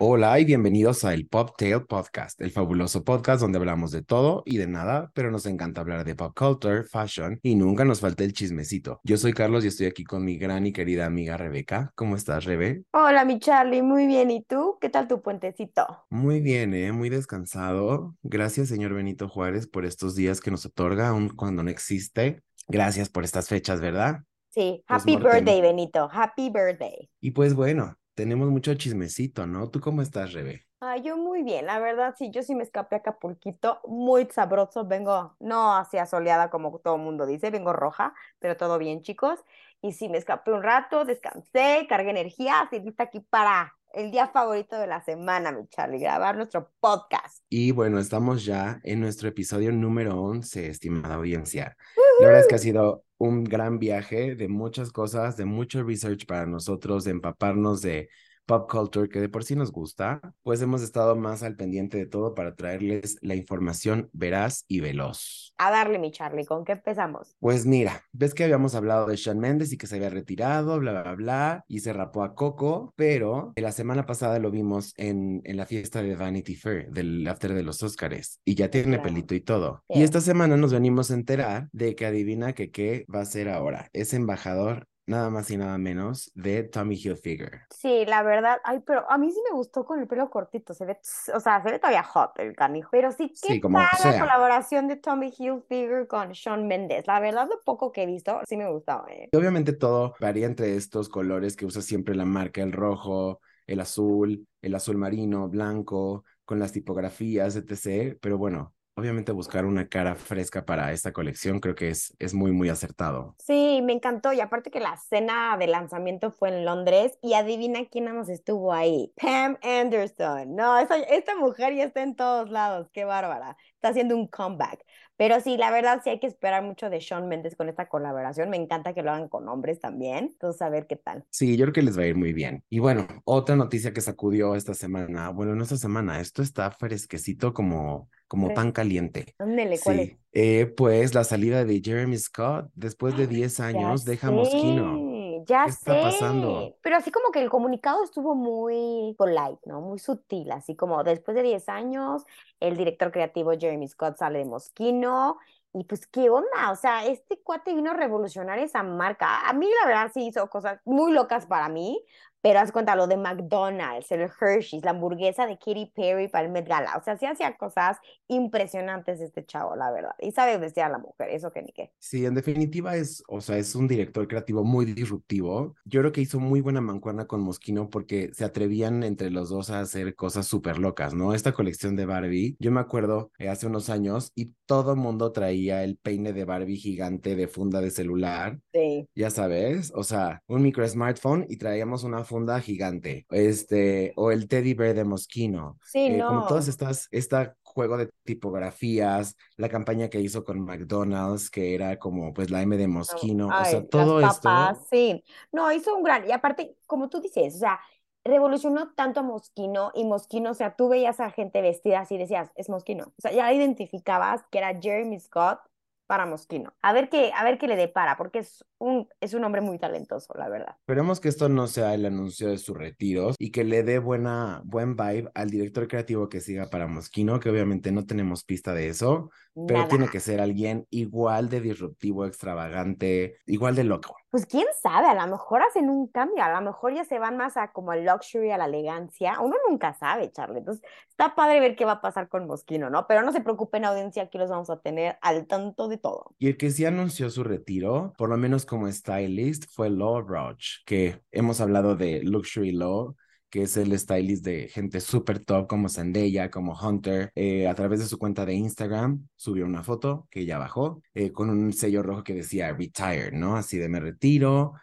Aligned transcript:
Hola 0.00 0.38
y 0.38 0.44
bienvenidos 0.44 1.04
a 1.04 1.12
el 1.12 1.26
Poptail 1.26 1.84
Podcast, 1.84 2.40
el 2.40 2.52
fabuloso 2.52 3.02
podcast 3.02 3.40
donde 3.40 3.58
hablamos 3.58 3.90
de 3.90 4.02
todo 4.02 4.44
y 4.46 4.56
de 4.56 4.68
nada, 4.68 5.10
pero 5.12 5.32
nos 5.32 5.44
encanta 5.44 5.80
hablar 5.80 6.04
de 6.04 6.14
pop 6.14 6.36
culture, 6.38 6.84
fashion 6.84 7.40
y 7.42 7.56
nunca 7.56 7.84
nos 7.84 8.00
falta 8.00 8.22
el 8.22 8.32
chismecito. 8.32 9.00
Yo 9.02 9.16
soy 9.16 9.32
Carlos 9.32 9.64
y 9.64 9.68
estoy 9.68 9.86
aquí 9.86 10.04
con 10.04 10.24
mi 10.24 10.38
gran 10.38 10.66
y 10.66 10.72
querida 10.72 11.04
amiga 11.06 11.36
Rebeca. 11.36 11.90
¿Cómo 11.96 12.14
estás, 12.14 12.44
Rebe? 12.44 12.84
Hola, 12.92 13.24
mi 13.24 13.40
Charlie, 13.40 13.82
muy 13.82 14.06
bien. 14.06 14.30
¿Y 14.30 14.44
tú? 14.44 14.78
¿Qué 14.80 14.88
tal 14.88 15.08
tu 15.08 15.20
puentecito? 15.20 15.84
Muy 16.10 16.40
bien, 16.40 16.74
¿eh? 16.74 16.92
Muy 16.92 17.08
descansado. 17.08 18.14
Gracias, 18.22 18.68
señor 18.68 18.94
Benito 18.94 19.28
Juárez, 19.28 19.66
por 19.66 19.84
estos 19.84 20.14
días 20.14 20.40
que 20.40 20.52
nos 20.52 20.64
otorga, 20.64 21.08
aun 21.08 21.28
cuando 21.30 21.64
no 21.64 21.70
existe. 21.70 22.42
Gracias 22.68 23.08
por 23.08 23.24
estas 23.24 23.48
fechas, 23.48 23.80
¿verdad? 23.80 24.20
Sí, 24.50 24.84
Pues, 24.86 25.02
happy 25.02 25.16
birthday, 25.16 25.60
Benito. 25.60 26.08
Happy 26.12 26.50
birthday. 26.50 27.10
Y 27.20 27.32
pues 27.32 27.54
bueno, 27.54 27.96
tenemos 28.18 28.50
mucho 28.50 28.74
chismecito, 28.74 29.46
¿no? 29.46 29.70
¿Tú 29.70 29.78
cómo 29.78 30.02
estás, 30.02 30.32
Rebe? 30.32 30.66
Ah, 30.80 30.96
yo 30.96 31.16
muy 31.16 31.44
bien, 31.44 31.66
la 31.66 31.78
verdad, 31.78 32.16
sí, 32.18 32.32
yo 32.32 32.42
sí 32.42 32.56
me 32.56 32.64
escapé 32.64 32.96
a 32.96 32.98
Acapulquito, 32.98 33.80
muy 33.86 34.26
sabroso, 34.26 34.84
vengo, 34.84 35.36
no 35.38 35.76
hacia 35.76 36.04
soleada 36.04 36.50
como 36.50 36.76
todo 36.80 36.96
el 36.96 37.02
mundo 37.02 37.26
dice, 37.26 37.50
vengo 37.50 37.72
roja, 37.72 38.14
pero 38.40 38.56
todo 38.56 38.76
bien, 38.76 39.02
chicos, 39.02 39.38
y 39.82 39.92
sí, 39.92 40.08
me 40.08 40.18
escapé 40.18 40.50
un 40.50 40.64
rato, 40.64 41.04
descansé, 41.04 41.86
cargué 41.88 42.10
energía, 42.10 42.68
y 42.72 42.80
lista 42.80 43.04
aquí 43.04 43.20
para 43.20 43.76
el 43.92 44.10
día 44.10 44.26
favorito 44.26 44.76
de 44.80 44.88
la 44.88 45.00
semana, 45.00 45.52
mi 45.52 45.68
Charlie, 45.68 46.00
grabar 46.00 46.36
nuestro 46.36 46.72
podcast. 46.80 47.44
Y 47.48 47.70
bueno, 47.70 48.00
estamos 48.00 48.44
ya 48.44 48.80
en 48.82 49.00
nuestro 49.00 49.28
episodio 49.28 49.70
número 49.70 50.20
11, 50.20 50.66
estimada 50.66 51.14
audiencia. 51.14 51.76
La 52.18 52.26
verdad 52.26 52.40
es 52.42 52.48
que 52.48 52.54
ha 52.56 52.58
sido 52.58 53.04
un 53.18 53.44
gran 53.44 53.78
viaje 53.78 54.34
de 54.36 54.48
muchas 54.48 54.92
cosas, 54.92 55.36
de 55.36 55.44
mucho 55.44 55.82
research 55.82 56.26
para 56.26 56.46
nosotros, 56.46 57.04
de 57.04 57.12
empaparnos 57.12 57.82
de 57.82 58.08
pop 58.48 58.68
culture 58.70 59.10
que 59.10 59.20
de 59.20 59.28
por 59.28 59.44
sí 59.44 59.54
nos 59.54 59.70
gusta, 59.70 60.20
pues 60.42 60.62
hemos 60.62 60.80
estado 60.80 61.14
más 61.16 61.42
al 61.42 61.54
pendiente 61.54 61.98
de 61.98 62.06
todo 62.06 62.34
para 62.34 62.54
traerles 62.56 63.18
la 63.20 63.34
información 63.34 64.08
veraz 64.14 64.64
y 64.68 64.80
veloz. 64.80 65.52
A 65.58 65.70
darle, 65.70 65.98
mi 65.98 66.10
Charlie, 66.10 66.46
¿con 66.46 66.64
qué 66.64 66.72
empezamos? 66.72 67.36
Pues 67.40 67.66
mira, 67.66 68.02
ves 68.12 68.32
que 68.32 68.44
habíamos 68.44 68.74
hablado 68.74 69.06
de 69.06 69.16
Shawn 69.16 69.38
Mendes 69.38 69.70
y 69.72 69.76
que 69.76 69.86
se 69.86 69.96
había 69.96 70.08
retirado, 70.08 70.78
bla, 70.78 71.02
bla, 71.02 71.14
bla, 71.14 71.64
y 71.68 71.80
se 71.80 71.92
rapó 71.92 72.22
a 72.22 72.34
Coco, 72.34 72.94
pero 72.96 73.52
la 73.56 73.70
semana 73.72 74.06
pasada 74.06 74.38
lo 74.38 74.50
vimos 74.50 74.94
en, 74.96 75.42
en 75.44 75.56
la 75.58 75.66
fiesta 75.66 76.00
de 76.02 76.16
Vanity 76.16 76.54
Fair, 76.56 76.90
del 76.90 77.26
after 77.28 77.52
de 77.52 77.62
los 77.62 77.82
Óscares, 77.82 78.40
y 78.46 78.54
ya 78.54 78.70
tiene 78.70 78.88
Claro. 78.96 79.02
pelito 79.02 79.34
y 79.34 79.40
todo. 79.42 79.84
Sí. 79.90 79.98
Y 80.00 80.02
esta 80.04 80.22
semana 80.22 80.56
nos 80.56 80.72
venimos 80.72 81.10
a 81.10 81.14
enterar 81.14 81.68
de 81.72 81.94
que 81.94 82.06
adivina 82.06 82.54
que 82.54 82.70
qué 82.70 83.04
va 83.14 83.20
a 83.20 83.24
ser 83.26 83.50
ahora. 83.50 83.90
Es 83.92 84.14
embajador 84.14 84.86
nada 85.08 85.30
más 85.30 85.50
y 85.50 85.56
nada 85.56 85.78
menos 85.78 86.30
de 86.34 86.64
Tommy 86.64 86.94
Hilfiger. 86.94 87.62
Sí, 87.70 88.04
la 88.06 88.22
verdad, 88.22 88.58
ay, 88.64 88.80
pero 88.86 89.10
a 89.10 89.18
mí 89.18 89.30
sí 89.30 89.40
me 89.50 89.56
gustó 89.56 89.84
con 89.84 90.00
el 90.00 90.06
pelo 90.06 90.30
cortito, 90.30 90.74
se 90.74 90.84
ve, 90.84 90.98
o 91.34 91.40
sea, 91.40 91.62
se 91.62 91.70
ve 91.70 91.78
todavía 91.78 92.02
hot 92.02 92.38
el 92.38 92.54
canijo, 92.54 92.88
pero 92.90 93.12
sí, 93.12 93.28
qué 93.28 93.48
Sí, 93.48 93.60
como 93.60 93.78
la 93.78 94.18
colaboración 94.18 94.88
de 94.88 94.96
Tommy 94.96 95.32
Hilfiger 95.36 96.06
con 96.06 96.32
Shawn 96.32 96.66
Mendes, 96.66 97.06
la 97.06 97.20
verdad, 97.20 97.48
lo 97.48 97.60
poco 97.64 97.92
que 97.92 98.02
he 98.02 98.06
visto, 98.06 98.40
sí 98.46 98.56
me 98.56 98.70
gustó, 98.70 99.04
eh. 99.08 99.28
Y 99.32 99.36
obviamente 99.36 99.72
todo 99.72 100.14
varía 100.20 100.46
entre 100.46 100.76
estos 100.76 101.08
colores 101.08 101.56
que 101.56 101.66
usa 101.66 101.82
siempre 101.82 102.14
la 102.14 102.24
marca, 102.24 102.62
el 102.62 102.72
rojo, 102.72 103.40
el 103.66 103.80
azul, 103.80 104.46
el 104.62 104.74
azul 104.74 104.96
marino, 104.96 105.48
blanco, 105.48 106.24
con 106.44 106.58
las 106.58 106.72
tipografías, 106.72 107.56
etc. 107.56 108.18
Pero 108.20 108.38
bueno, 108.38 108.74
obviamente 108.98 109.32
buscar 109.32 109.64
una 109.64 109.88
cara 109.88 110.14
fresca 110.16 110.64
para 110.64 110.92
esta 110.92 111.12
colección 111.12 111.60
creo 111.60 111.74
que 111.74 111.90
es, 111.90 112.14
es 112.18 112.34
muy, 112.34 112.52
muy 112.52 112.68
acertado. 112.68 113.34
Sí, 113.38 113.80
me 113.82 113.94
encantó, 113.94 114.32
y 114.34 114.40
aparte 114.40 114.70
que 114.70 114.80
la 114.80 114.96
cena 114.98 115.56
de 115.56 115.68
lanzamiento 115.68 116.30
fue 116.32 116.50
en 116.50 116.64
Londres, 116.66 117.18
y 117.22 117.32
adivina 117.34 117.86
quién 117.90 118.04
más 118.14 118.28
estuvo 118.28 118.72
ahí, 118.74 119.12
Pam 119.16 119.56
Anderson, 119.62 120.54
no, 120.54 120.78
esa- 120.78 120.98
esta 120.98 121.34
mujer 121.36 121.74
ya 121.74 121.84
está 121.84 122.02
en 122.02 122.14
todos 122.14 122.50
lados, 122.50 122.88
qué 122.92 123.04
bárbara, 123.04 123.56
está 123.74 123.88
haciendo 123.88 124.16
un 124.16 124.26
comeback, 124.26 124.84
pero 125.16 125.40
sí, 125.40 125.56
la 125.56 125.70
verdad 125.70 126.00
sí 126.04 126.10
hay 126.10 126.20
que 126.20 126.26
esperar 126.26 126.62
mucho 126.62 126.90
de 126.90 127.00
Shawn 127.00 127.26
Mendes 127.28 127.56
con 127.56 127.68
esta 127.68 127.88
colaboración, 127.88 128.50
me 128.50 128.56
encanta 128.58 128.92
que 128.92 129.02
lo 129.02 129.12
hagan 129.12 129.28
con 129.28 129.48
hombres 129.48 129.80
también, 129.80 130.26
entonces 130.26 130.60
a 130.60 130.68
ver 130.68 130.86
qué 130.86 130.96
tal. 130.96 131.24
Sí, 131.30 131.56
yo 131.56 131.64
creo 131.66 131.72
que 131.74 131.82
les 131.82 131.98
va 131.98 132.02
a 132.02 132.06
ir 132.06 132.16
muy 132.16 132.32
bien. 132.32 132.64
Y 132.68 132.80
bueno, 132.80 133.06
otra 133.24 133.54
noticia 133.56 133.92
que 133.92 134.00
sacudió 134.00 134.54
esta 134.56 134.74
semana, 134.74 135.30
bueno, 135.30 135.54
no 135.54 135.62
esta 135.62 135.76
semana, 135.76 136.20
esto 136.20 136.42
está 136.42 136.70
fresquecito 136.70 137.52
como, 137.52 138.08
como 138.28 138.54
pan 138.54 138.72
caliente. 138.72 139.36
Ándele, 139.38 139.80
¿cuál 139.80 140.00
es? 140.00 140.10
Sí, 140.10 140.20
eh, 140.32 140.66
pues 140.76 141.14
la 141.14 141.24
salida 141.24 141.64
de 141.64 141.80
Jeremy 141.82 142.18
Scott 142.18 142.70
después 142.74 143.16
de 143.16 143.26
10 143.26 143.60
años 143.60 144.04
Ya 144.04 144.10
deja 144.12 144.28
sé, 144.44 145.44
ya 145.46 145.64
¿Qué 145.64 145.70
está 145.70 145.94
sé. 145.94 146.00
pasando? 146.00 146.76
Pero 146.82 146.96
así 146.96 147.10
como 147.10 147.30
que 147.32 147.40
el 147.42 147.50
comunicado 147.50 148.04
estuvo 148.04 148.34
muy 148.34 149.14
polite, 149.18 149.60
¿no? 149.66 149.80
Muy 149.80 149.98
sutil, 149.98 150.50
así 150.52 150.76
como 150.76 151.02
después 151.04 151.34
de 151.36 151.42
10 151.42 151.68
años, 151.68 152.24
el 152.60 152.76
director 152.76 153.12
creativo 153.12 153.52
Jeremy 153.58 153.88
Scott 153.88 154.16
sale 154.18 154.40
de 154.40 154.44
Moschino. 154.46 155.38
Y 155.74 155.84
pues, 155.84 156.06
¿qué 156.06 156.30
onda? 156.30 156.70
O 156.72 156.76
sea, 156.76 157.06
este 157.06 157.40
cuate 157.42 157.74
vino 157.74 157.90
a 157.90 157.94
revolucionar 157.94 158.58
esa 158.58 158.82
marca. 158.82 159.48
A 159.48 159.52
mí, 159.52 159.68
la 159.82 159.86
verdad, 159.86 160.10
sí 160.12 160.26
hizo 160.28 160.48
cosas 160.48 160.80
muy 160.84 161.12
locas 161.12 161.46
para 161.46 161.68
mí, 161.68 162.02
pero 162.40 162.60
haz 162.60 162.72
cuenta 162.72 162.94
lo 162.96 163.06
de 163.06 163.16
McDonald's, 163.16 164.10
el 164.12 164.22
Hershey's, 164.40 164.84
la 164.84 164.90
hamburguesa 164.90 165.46
de 165.46 165.58
Katy 165.58 165.92
Perry 165.94 166.28
para 166.28 166.46
el 166.46 166.52
Met 166.52 166.68
Gala. 166.68 166.96
O 166.96 167.02
sea, 167.02 167.16
sí 167.16 167.26
hacía 167.26 167.56
cosas 167.56 167.98
impresionantes 168.28 169.20
este 169.20 169.44
chavo, 169.44 169.74
la 169.76 169.90
verdad. 169.90 170.12
Y 170.20 170.32
sabe 170.32 170.56
vestir 170.58 170.82
a 170.84 170.88
la 170.88 170.98
mujer, 170.98 171.30
eso 171.30 171.50
que 171.50 171.62
ni 171.62 171.72
qué. 171.72 171.90
Sí, 171.98 172.24
en 172.24 172.34
definitiva 172.34 172.96
es, 172.96 173.22
o 173.28 173.40
sea, 173.40 173.58
es 173.58 173.74
un 173.74 173.88
director 173.88 174.26
creativo 174.28 174.64
muy 174.64 174.84
disruptivo. 174.86 175.74
Yo 175.84 176.00
creo 176.00 176.12
que 176.12 176.20
hizo 176.20 176.38
muy 176.40 176.60
buena 176.60 176.80
mancuerna 176.80 177.26
con 177.26 177.40
Moschino 177.40 177.90
porque 177.90 178.30
se 178.34 178.44
atrevían 178.44 179.02
entre 179.02 179.30
los 179.30 179.48
dos 179.48 179.70
a 179.70 179.80
hacer 179.80 180.14
cosas 180.14 180.46
súper 180.46 180.78
locas, 180.78 181.14
¿no? 181.14 181.34
Esta 181.34 181.52
colección 181.52 181.96
de 181.96 182.06
Barbie, 182.06 182.56
yo 182.58 182.70
me 182.70 182.80
acuerdo 182.80 183.30
eh, 183.38 183.48
hace 183.48 183.66
unos 183.66 183.90
años 183.90 184.32
y 184.34 184.54
todo 184.66 184.96
mundo 184.96 185.32
traía 185.32 185.82
el 185.84 185.96
peine 185.96 186.32
de 186.32 186.44
Barbie 186.44 186.76
gigante 186.76 187.34
de 187.36 187.48
funda 187.48 187.80
de 187.80 187.90
celular, 187.90 188.58
Sí. 188.72 189.08
ya 189.14 189.30
sabes, 189.30 189.92
o 189.94 190.04
sea, 190.04 190.42
un 190.46 190.62
micro 190.62 190.86
smartphone 190.86 191.46
y 191.48 191.56
traíamos 191.56 192.04
una 192.04 192.24
funda 192.28 192.60
gigante, 192.60 193.26
este, 193.30 194.12
o 194.16 194.30
el 194.32 194.48
teddy 194.48 194.74
bear 194.74 194.94
de 194.94 195.04
Moschino. 195.04 195.78
Sí, 195.82 196.10
Eh, 196.18 196.24
como 196.24 196.42
no. 196.42 196.46
todas 196.46 196.68
estas, 196.68 197.08
esta 197.10 197.56
juego 197.62 197.96
de 197.98 198.10
tipografías, 198.24 199.36
la 199.56 199.68
campaña 199.68 200.08
que 200.08 200.20
hizo 200.20 200.44
con 200.44 200.60
McDonald's, 200.64 201.50
que 201.50 201.74
era 201.74 201.98
como 201.98 202.32
pues 202.34 202.50
la 202.50 202.62
M 202.62 202.76
de 202.76 202.88
Moschino, 202.88 203.54
o 203.58 203.64
sea, 203.64 203.80
las 203.80 203.88
todo 203.88 204.20
esto. 204.20 204.42
papas, 204.42 204.86
sí. 204.90 205.24
No, 205.52 205.72
hizo 205.72 205.94
un 205.96 206.02
gran, 206.02 206.26
y 206.28 206.32
aparte, 206.32 206.76
como 206.86 207.08
tú 207.08 207.20
dices, 207.20 207.56
o 207.56 207.58
sea, 207.58 207.80
revolucionó 208.24 208.92
tanto 208.94 209.20
a 209.20 209.22
Moschino 209.22 209.92
y 209.94 210.04
Moschino, 210.04 210.50
o 210.50 210.54
sea, 210.54 210.76
tú 210.76 210.88
veías 210.88 211.20
a 211.20 211.30
gente 211.30 211.62
vestida 211.62 212.00
así 212.00 212.18
decías, 212.18 212.50
es 212.56 212.68
Moschino. 212.68 213.06
O 213.16 213.20
sea, 213.22 213.32
ya 213.32 213.52
identificabas 213.52 214.42
que 214.50 214.58
era 214.58 214.78
Jeremy 214.80 215.18
Scott 215.20 215.60
para 216.08 216.26
Moschino. 216.26 216.74
A 216.82 216.92
ver 216.92 217.08
qué, 217.10 217.30
a 217.36 217.44
ver 217.44 217.58
qué 217.58 217.68
le 217.68 217.76
depara, 217.76 218.16
porque 218.16 218.40
es 218.40 218.64
un, 218.78 219.06
es 219.20 219.34
un 219.34 219.44
hombre 219.44 219.60
muy 219.60 219.78
talentoso, 219.78 220.32
la 220.36 220.48
verdad. 220.48 220.74
Esperemos 220.80 221.20
que 221.20 221.28
esto 221.28 221.50
no 221.50 221.66
sea 221.66 221.94
el 221.94 222.06
anuncio 222.06 222.48
de 222.48 222.56
su 222.56 222.74
retiro 222.74 223.34
y 223.38 223.52
que 223.52 223.62
le 223.62 223.82
dé 223.82 223.98
buena, 223.98 224.62
buen 224.64 224.96
vibe 224.96 225.30
al 225.34 225.50
director 225.50 225.86
creativo 225.86 226.30
que 226.30 226.40
siga 226.40 226.70
para 226.70 226.86
Moschino, 226.86 227.38
que 227.38 227.50
obviamente 227.50 227.92
no 227.92 228.06
tenemos 228.06 228.42
pista 228.42 228.72
de 228.72 228.88
eso, 228.88 229.30
pero 229.66 229.80
Nada. 229.80 229.88
tiene 229.88 230.08
que 230.08 230.20
ser 230.20 230.40
alguien 230.40 230.86
igual 230.90 231.48
de 231.48 231.60
disruptivo, 231.60 232.26
extravagante, 232.26 233.38
igual 233.46 233.74
de 233.74 233.84
loco. 233.84 234.16
Pues 234.30 234.44
quién 234.44 234.66
sabe, 234.82 235.06
a 235.06 235.14
lo 235.14 235.26
mejor 235.30 235.62
hacen 235.62 235.88
un 235.88 236.06
cambio, 236.08 236.44
a 236.44 236.52
lo 236.52 236.60
mejor 236.60 236.94
ya 236.94 237.04
se 237.04 237.18
van 237.18 237.38
más 237.38 237.56
a 237.56 237.72
como 237.72 237.92
al 237.92 238.04
luxury, 238.04 238.50
a 238.50 238.58
la 238.58 238.66
elegancia. 238.66 239.40
Uno 239.40 239.56
nunca 239.68 239.94
sabe, 239.94 240.30
Charlie. 240.30 240.58
Entonces, 240.58 240.84
está 241.08 241.34
padre 241.34 241.60
ver 241.60 241.76
qué 241.76 241.86
va 241.86 241.92
a 241.92 242.00
pasar 242.02 242.28
con 242.28 242.46
Moschino, 242.46 242.90
¿no? 242.90 243.06
Pero 243.06 243.22
no 243.22 243.32
se 243.32 243.40
preocupen, 243.40 243.86
audiencia, 243.86 244.24
aquí 244.24 244.36
los 244.36 244.50
vamos 244.50 244.68
a 244.68 244.80
tener 244.80 245.16
al 245.22 245.46
tanto 245.46 245.88
de 245.88 245.96
todo. 245.96 246.34
Y 246.38 246.48
el 246.48 246.56
que 246.58 246.70
sí 246.70 246.84
anunció 246.84 247.30
su 247.30 247.42
retiro, 247.42 248.12
por 248.18 248.28
lo 248.28 248.36
menos 248.36 248.66
como 248.66 248.90
stylist, 248.92 249.64
fue 249.70 249.88
Law 249.88 250.20
Roach, 250.20 250.84
que 250.84 251.22
hemos 251.30 251.62
hablado 251.62 251.96
de 251.96 252.22
Luxury 252.22 252.72
Law 252.72 253.16
que 253.50 253.62
es 253.62 253.76
el 253.76 253.98
stylist 253.98 254.44
de 254.44 254.68
gente 254.68 255.00
súper 255.00 255.38
top 255.44 255.66
como 255.68 255.88
Zendaya, 255.88 256.50
como 256.50 256.74
Hunter, 256.78 257.30
eh, 257.34 257.66
a 257.68 257.74
través 257.74 258.00
de 258.00 258.06
su 258.06 258.18
cuenta 258.18 258.44
de 258.46 258.54
Instagram 258.54 259.26
subió 259.36 259.64
una 259.66 259.82
foto 259.82 260.26
que 260.30 260.40
ella 260.40 260.58
bajó 260.58 261.02
eh, 261.14 261.32
con 261.32 261.50
un 261.50 261.72
sello 261.72 262.02
rojo 262.02 262.22
que 262.24 262.34
decía 262.34 262.72
retired, 262.72 263.32
¿no? 263.32 263.56
Así 263.56 263.78
de 263.78 263.88
me 263.88 264.00
retiro, 264.00 264.74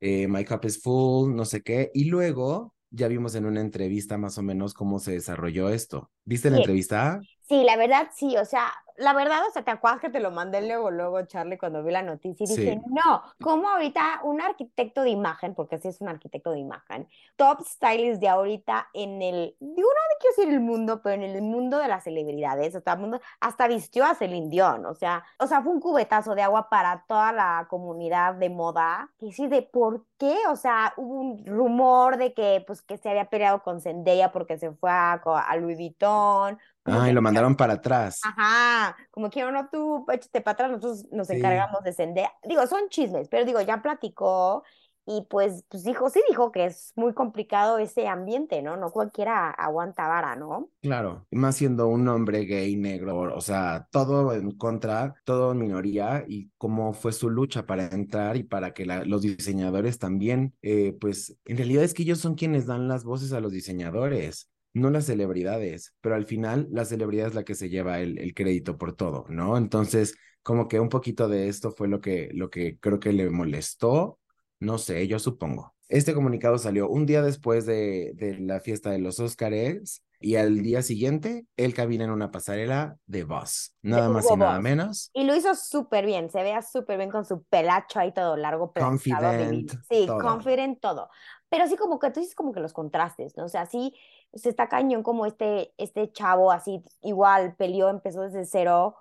eh, 0.00 0.28
my 0.28 0.44
cup 0.44 0.64
is 0.64 0.82
full, 0.82 1.34
no 1.34 1.44
sé 1.44 1.62
qué. 1.62 1.90
Y 1.94 2.04
luego 2.06 2.74
ya 2.90 3.08
vimos 3.08 3.34
en 3.34 3.46
una 3.46 3.60
entrevista 3.60 4.18
más 4.18 4.38
o 4.38 4.42
menos 4.42 4.74
cómo 4.74 4.98
se 4.98 5.12
desarrolló 5.12 5.68
esto. 5.70 6.10
¿Viste 6.24 6.50
la 6.50 6.56
Sí. 6.56 6.62
entrevista? 6.62 7.20
Sí, 7.48 7.62
la 7.64 7.76
verdad 7.76 8.08
sí, 8.16 8.36
o 8.38 8.44
sea, 8.44 8.72
la 8.96 9.12
verdad, 9.12 9.40
o 9.48 9.52
sea, 9.52 9.64
te 9.64 9.70
acuerdas 9.72 10.00
que 10.00 10.10
te 10.10 10.20
lo 10.20 10.30
mandé 10.30 10.60
luego, 10.66 10.90
luego, 10.90 11.22
Charlie, 11.26 11.58
cuando 11.58 11.82
vi 11.82 11.90
la 11.92 12.02
noticia 12.02 12.44
y 12.44 12.46
Sí. 12.46 12.60
dije, 12.62 12.76
no, 12.86 13.22
¿cómo 13.40 13.68
ahorita 13.68 14.20
un 14.24 14.40
arquitecto 14.40 15.02
de 15.02 15.10
imagen, 15.10 15.54
porque 15.54 15.78
sí 15.78 15.88
es 15.88 16.00
un 16.00 16.08
arquitecto 16.08 16.50
de 16.52 16.60
imagen, 16.60 17.08
top 17.36 17.60
stylist 17.64 18.20
de 18.20 18.28
ahorita 18.28 18.88
en 18.92 19.20
el, 19.22 19.56
digo, 19.60 19.88
no 19.88 20.18
quiero 20.20 20.36
decir 20.36 20.54
el 20.54 20.60
mundo, 20.60 21.00
pero 21.02 21.14
en 21.16 21.22
el 21.22 21.42
mundo 21.42 21.78
de 21.78 21.88
las 21.88 22.04
celebridades, 22.04 22.74
mundo, 22.98 23.20
hasta 23.40 23.66
vistió 23.68 24.04
a 24.04 24.14
Celine 24.14 24.48
Dion, 24.50 24.86
o 24.86 24.94
sea, 24.94 25.24
o 25.38 25.46
sea, 25.46 25.62
fue 25.62 25.72
un 25.72 25.80
cubetazo 25.80 26.34
de 26.34 26.42
agua 26.42 26.68
para 26.70 27.04
toda 27.08 27.32
la 27.32 27.66
comunidad 27.68 28.34
de 28.34 28.48
moda, 28.50 29.10
y 29.20 29.32
sí, 29.32 29.48
de 29.48 29.62
por 29.62 30.06
qué, 30.18 30.36
o 30.48 30.56
sea, 30.56 30.94
hubo 30.96 31.14
un 31.20 31.44
rumor 31.46 32.16
de 32.16 32.32
que, 32.34 32.62
pues, 32.66 32.82
que 32.82 32.98
se 32.98 33.10
había 33.10 33.26
peleado 33.30 33.62
con 33.62 33.80
Zendaya 33.80 34.30
porque 34.32 34.58
se 34.58 34.70
fue 34.72 34.90
a, 34.90 35.14
a 35.14 35.56
Louis 35.56 35.76
Vuitton, 35.78 36.58
como 36.84 37.00
Ah, 37.00 37.06
y 37.06 37.08
que 37.08 37.14
lo 37.14 37.22
mandaron 37.22 37.56
para 37.56 37.74
atrás. 37.74 38.20
Ajá, 38.22 38.96
como 39.10 39.30
que 39.30 39.42
no, 39.50 39.68
tú 39.70 40.06
échate 40.12 40.40
para 40.40 40.52
atrás, 40.54 40.70
nosotros 40.70 41.06
nos 41.12 41.28
Sí. 41.28 41.36
encargamos 41.36 41.82
de 41.84 41.92
Zendaya. 41.92 42.32
Digo, 42.44 42.66
son 42.66 42.88
chismes, 42.88 43.28
pero 43.28 43.44
digo, 43.44 43.60
ya 43.60 43.82
platicó 43.82 44.62
y 45.06 45.26
pues, 45.28 45.64
pues 45.68 45.84
dijo, 45.84 46.08
sí 46.10 46.22
dijo 46.28 46.50
que 46.52 46.64
es 46.66 46.92
muy 46.96 47.12
complicado 47.14 47.78
ese 47.78 48.08
ambiente, 48.08 48.62
¿no? 48.62 48.76
No 48.76 48.90
cualquiera 48.92 49.50
aguanta 49.50 50.08
vara, 50.08 50.36
¿no? 50.36 50.70
Claro, 50.80 51.26
y 51.30 51.36
más 51.36 51.56
siendo 51.56 51.88
un 51.88 52.06
hombre 52.08 52.44
gay, 52.44 52.76
negro, 52.76 53.34
o 53.34 53.40
sea, 53.40 53.88
todo 53.90 54.34
en 54.34 54.50
contra, 54.52 55.14
todo 55.24 55.52
en 55.52 55.58
minoría, 55.58 56.24
y 56.28 56.50
cómo 56.58 56.92
fue 56.92 57.12
su 57.12 57.30
lucha 57.30 57.64
para 57.64 57.86
entrar 57.88 58.36
y 58.36 58.42
para 58.44 58.74
que 58.74 58.84
la- 58.84 59.02
los 59.04 59.22
diseñadores 59.22 59.98
también, 59.98 60.54
eh, 60.60 60.94
pues 61.00 61.38
en 61.46 61.56
realidad 61.56 61.84
es 61.84 61.94
que 61.94 62.02
ellos 62.02 62.18
son 62.20 62.34
quienes 62.34 62.66
dan 62.66 62.86
las 62.86 63.02
voces 63.04 63.32
a 63.32 63.40
los 63.40 63.52
diseñadores, 63.52 64.50
no 64.74 64.90
las 64.90 65.06
celebridades, 65.06 65.94
pero 66.00 66.14
al 66.16 66.26
final 66.26 66.68
la 66.70 66.84
celebridad 66.84 67.28
es 67.28 67.34
la 67.34 67.44
que 67.44 67.54
se 67.54 67.70
lleva 67.70 68.00
el, 68.00 68.18
el 68.18 68.34
crédito 68.34 68.76
por 68.76 68.94
todo, 68.94 69.24
¿no? 69.28 69.56
Entonces, 69.56 70.16
como 70.42 70.68
que 70.68 70.80
un 70.80 70.88
poquito 70.90 71.28
de 71.28 71.48
esto 71.48 71.70
fue 71.72 71.88
lo 71.88 72.00
que, 72.00 72.28
lo 72.34 72.50
que 72.50 72.78
creo 72.78 73.00
que 73.00 73.12
le 73.12 73.30
molestó, 73.30 74.18
no 74.60 74.78
sé, 74.78 75.06
yo 75.08 75.18
supongo. 75.18 75.74
Este 75.88 76.14
comunicado 76.14 76.58
salió 76.58 76.88
un 76.88 77.06
día 77.06 77.22
después 77.22 77.66
de, 77.66 78.12
de 78.14 78.38
la 78.40 78.60
fiesta 78.60 78.90
de 78.90 78.98
los 78.98 79.20
Óscares 79.20 80.02
y 80.18 80.36
al 80.36 80.62
día 80.62 80.80
siguiente 80.82 81.46
él 81.56 81.74
camina 81.74 82.04
en 82.04 82.10
una 82.10 82.30
pasarela 82.30 82.96
de 83.06 83.24
Boss, 83.24 83.76
nada 83.82 84.08
más 84.08 84.30
y 84.30 84.36
nada 84.36 84.58
menos. 84.60 85.10
Y 85.12 85.24
lo 85.24 85.36
hizo 85.36 85.54
súper 85.54 86.06
bien, 86.06 86.30
se 86.30 86.42
veía 86.42 86.62
súper 86.62 86.96
bien 86.96 87.10
con 87.10 87.24
su 87.24 87.42
pelacho 87.44 88.00
ahí 88.00 88.12
todo 88.12 88.36
largo, 88.36 88.72
Confident, 88.72 89.50
divino. 89.50 89.82
Sí, 89.90 90.06
todo. 90.06 90.18
confident, 90.18 90.80
todo. 90.80 91.10
Pero 91.50 91.68
sí 91.68 91.76
como 91.76 91.98
que 91.98 92.10
tú 92.10 92.20
dices 92.20 92.34
como 92.34 92.52
que 92.52 92.60
los 92.60 92.72
contrastes, 92.72 93.36
¿no? 93.36 93.44
O 93.44 93.48
sea, 93.48 93.66
sí, 93.66 93.94
se 94.34 94.48
está 94.50 94.68
cañón 94.68 95.02
como 95.02 95.26
este, 95.26 95.72
este 95.78 96.10
chavo 96.12 96.50
así, 96.52 96.82
igual 97.02 97.54
peleó, 97.56 97.88
empezó 97.88 98.22
desde 98.22 98.44
cero 98.46 98.96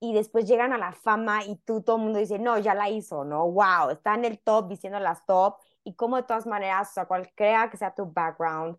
y 0.00 0.12
después 0.14 0.46
llegan 0.46 0.72
a 0.72 0.78
la 0.78 0.92
fama 0.92 1.44
y 1.44 1.56
tú, 1.58 1.82
todo 1.82 1.96
el 1.96 2.02
mundo 2.02 2.18
dice, 2.18 2.38
no, 2.38 2.58
ya 2.58 2.74
la 2.74 2.90
hizo, 2.90 3.24
¿no? 3.24 3.50
Wow, 3.50 3.90
está 3.90 4.14
en 4.14 4.24
el 4.24 4.38
top, 4.40 4.68
diciendo 4.68 5.00
las 5.00 5.24
top 5.26 5.56
y 5.84 5.94
como 5.94 6.16
de 6.16 6.24
todas 6.24 6.46
maneras, 6.46 6.90
o 6.90 6.94
sea, 6.94 7.06
cualquiera 7.06 7.70
que 7.70 7.76
sea 7.78 7.94
tu 7.94 8.06
background, 8.12 8.76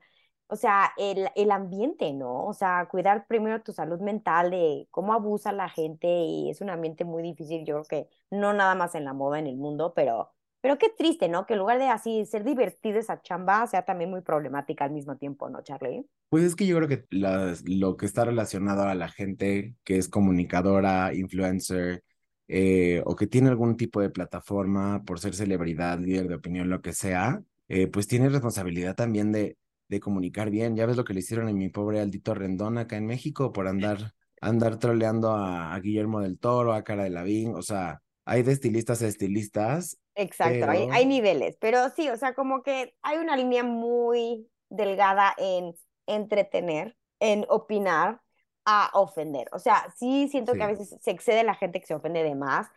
o 0.48 0.56
sea, 0.56 0.92
el, 0.98 1.30
el 1.36 1.52
ambiente, 1.52 2.14
¿no? 2.14 2.46
O 2.46 2.54
sea, 2.54 2.88
cuidar 2.90 3.26
primero 3.28 3.62
tu 3.64 3.74
salud 3.74 4.00
mental 4.00 4.52
de 4.52 4.88
cómo 4.92 5.14
abusa 5.14 5.52
la 5.52 5.70
gente 5.70 6.08
y 6.08 6.50
es 6.52 6.62
un 6.62 6.70
ambiente 6.70 7.04
muy 7.06 7.24
difícil, 7.24 7.66
yo 7.66 7.84
creo 7.84 7.86
que 7.86 8.10
no 8.30 8.54
nada 8.54 8.76
más 8.76 8.94
en 8.96 9.06
la 9.06 9.14
moda, 9.14 9.40
en 9.40 9.48
el 9.48 9.58
mundo, 9.58 9.94
pero, 9.96 10.35
pero 10.66 10.80
qué 10.80 10.90
triste, 10.90 11.30
¿no? 11.30 11.46
Que 11.46 11.54
en 11.54 11.60
lugar 11.60 11.78
de 11.78 11.90
así 11.90 12.26
ser 12.26 12.44
divertida 12.44 12.98
esa 12.98 13.22
chamba 13.22 13.68
sea 13.68 13.86
también 13.86 14.10
muy 14.10 14.22
problemática 14.22 14.86
al 14.86 14.90
mismo 14.94 15.16
tiempo, 15.16 15.48
¿no, 15.48 15.62
Charlie? 15.62 16.08
Pues 16.28 16.44
es 16.44 16.56
que 16.56 16.66
yo 16.66 16.76
creo 16.78 16.90
que 16.90 17.06
lo 17.12 17.98
que 17.98 18.08
está 18.08 18.26
relacionado 18.26 18.82
a 18.82 18.96
la 18.96 19.08
gente 19.08 19.76
que 19.84 20.00
es 20.00 20.10
comunicadora, 20.10 21.14
influencer, 21.14 22.04
eh, 22.48 23.04
o 23.06 23.16
que 23.16 23.28
tiene 23.28 23.50
algún 23.50 23.78
tipo 23.78 24.02
de 24.02 24.10
plataforma 24.10 25.04
por 25.06 25.20
ser 25.20 25.36
celebridad, 25.36 26.00
líder 26.00 26.28
de 26.30 26.34
opinión, 26.34 26.68
lo 26.68 26.82
que 26.82 26.94
sea, 26.94 27.44
eh, 27.68 27.86
pues 27.86 28.08
tiene 28.08 28.30
responsabilidad 28.30 28.96
también 28.96 29.32
de, 29.32 29.60
de 29.88 30.00
comunicar 30.00 30.50
bien. 30.50 30.76
Ya 30.76 30.88
ves 30.88 30.98
lo 30.98 31.06
que 31.06 31.14
le 31.14 31.20
hicieron 31.20 31.48
a 31.48 31.54
mi 31.54 31.70
pobre 31.70 32.00
Aldito 32.00 32.34
Rendón 32.34 32.80
acá 32.80 32.98
en 32.98 33.06
México 33.06 33.54
por 33.54 33.68
andar, 33.68 34.14
andar 34.42 34.80
troleando 34.80 35.30
a, 35.30 35.76
a 35.76 35.80
Guillermo 35.80 36.22
del 36.22 36.40
Toro, 36.40 36.74
a 36.74 36.84
Cara 36.84 37.04
de 37.04 37.12
Lavín, 37.12 37.54
o 37.54 37.62
sea, 37.62 38.02
hay 38.26 38.42
de 38.42 38.54
estilistas 38.54 39.04
a 39.04 39.08
estilistas. 39.08 40.00
Exacto, 40.16 40.70
hay, 40.70 40.80
Pero- 40.86 40.94
hay 40.94 41.06
niveles, 41.06 41.58
pero 41.60 41.90
sí, 41.90 42.10
o 42.10 42.18
sea, 42.18 42.34
como 42.34 42.64
que 42.64 42.96
hay 43.02 43.18
una 43.18 43.36
línea 43.36 43.64
muy 43.64 44.50
delgada 44.70 45.34
en 45.38 45.76
entretener, 46.08 46.98
en 47.20 47.46
opinar, 47.50 48.22
a 48.66 48.90
ofender. 48.94 49.48
O 49.52 49.60
sea, 49.60 49.86
sí 49.96 50.28
siento 50.30 50.54
que 50.54 50.64
a 50.64 50.68
veces 50.68 50.96
se 51.00 51.12
excede 51.12 51.44
la 51.44 51.54
gente 51.56 51.80
que 51.80 51.86
se 51.86 51.94
ofende 51.94 52.24
de 52.24 52.34
más, 52.36 52.68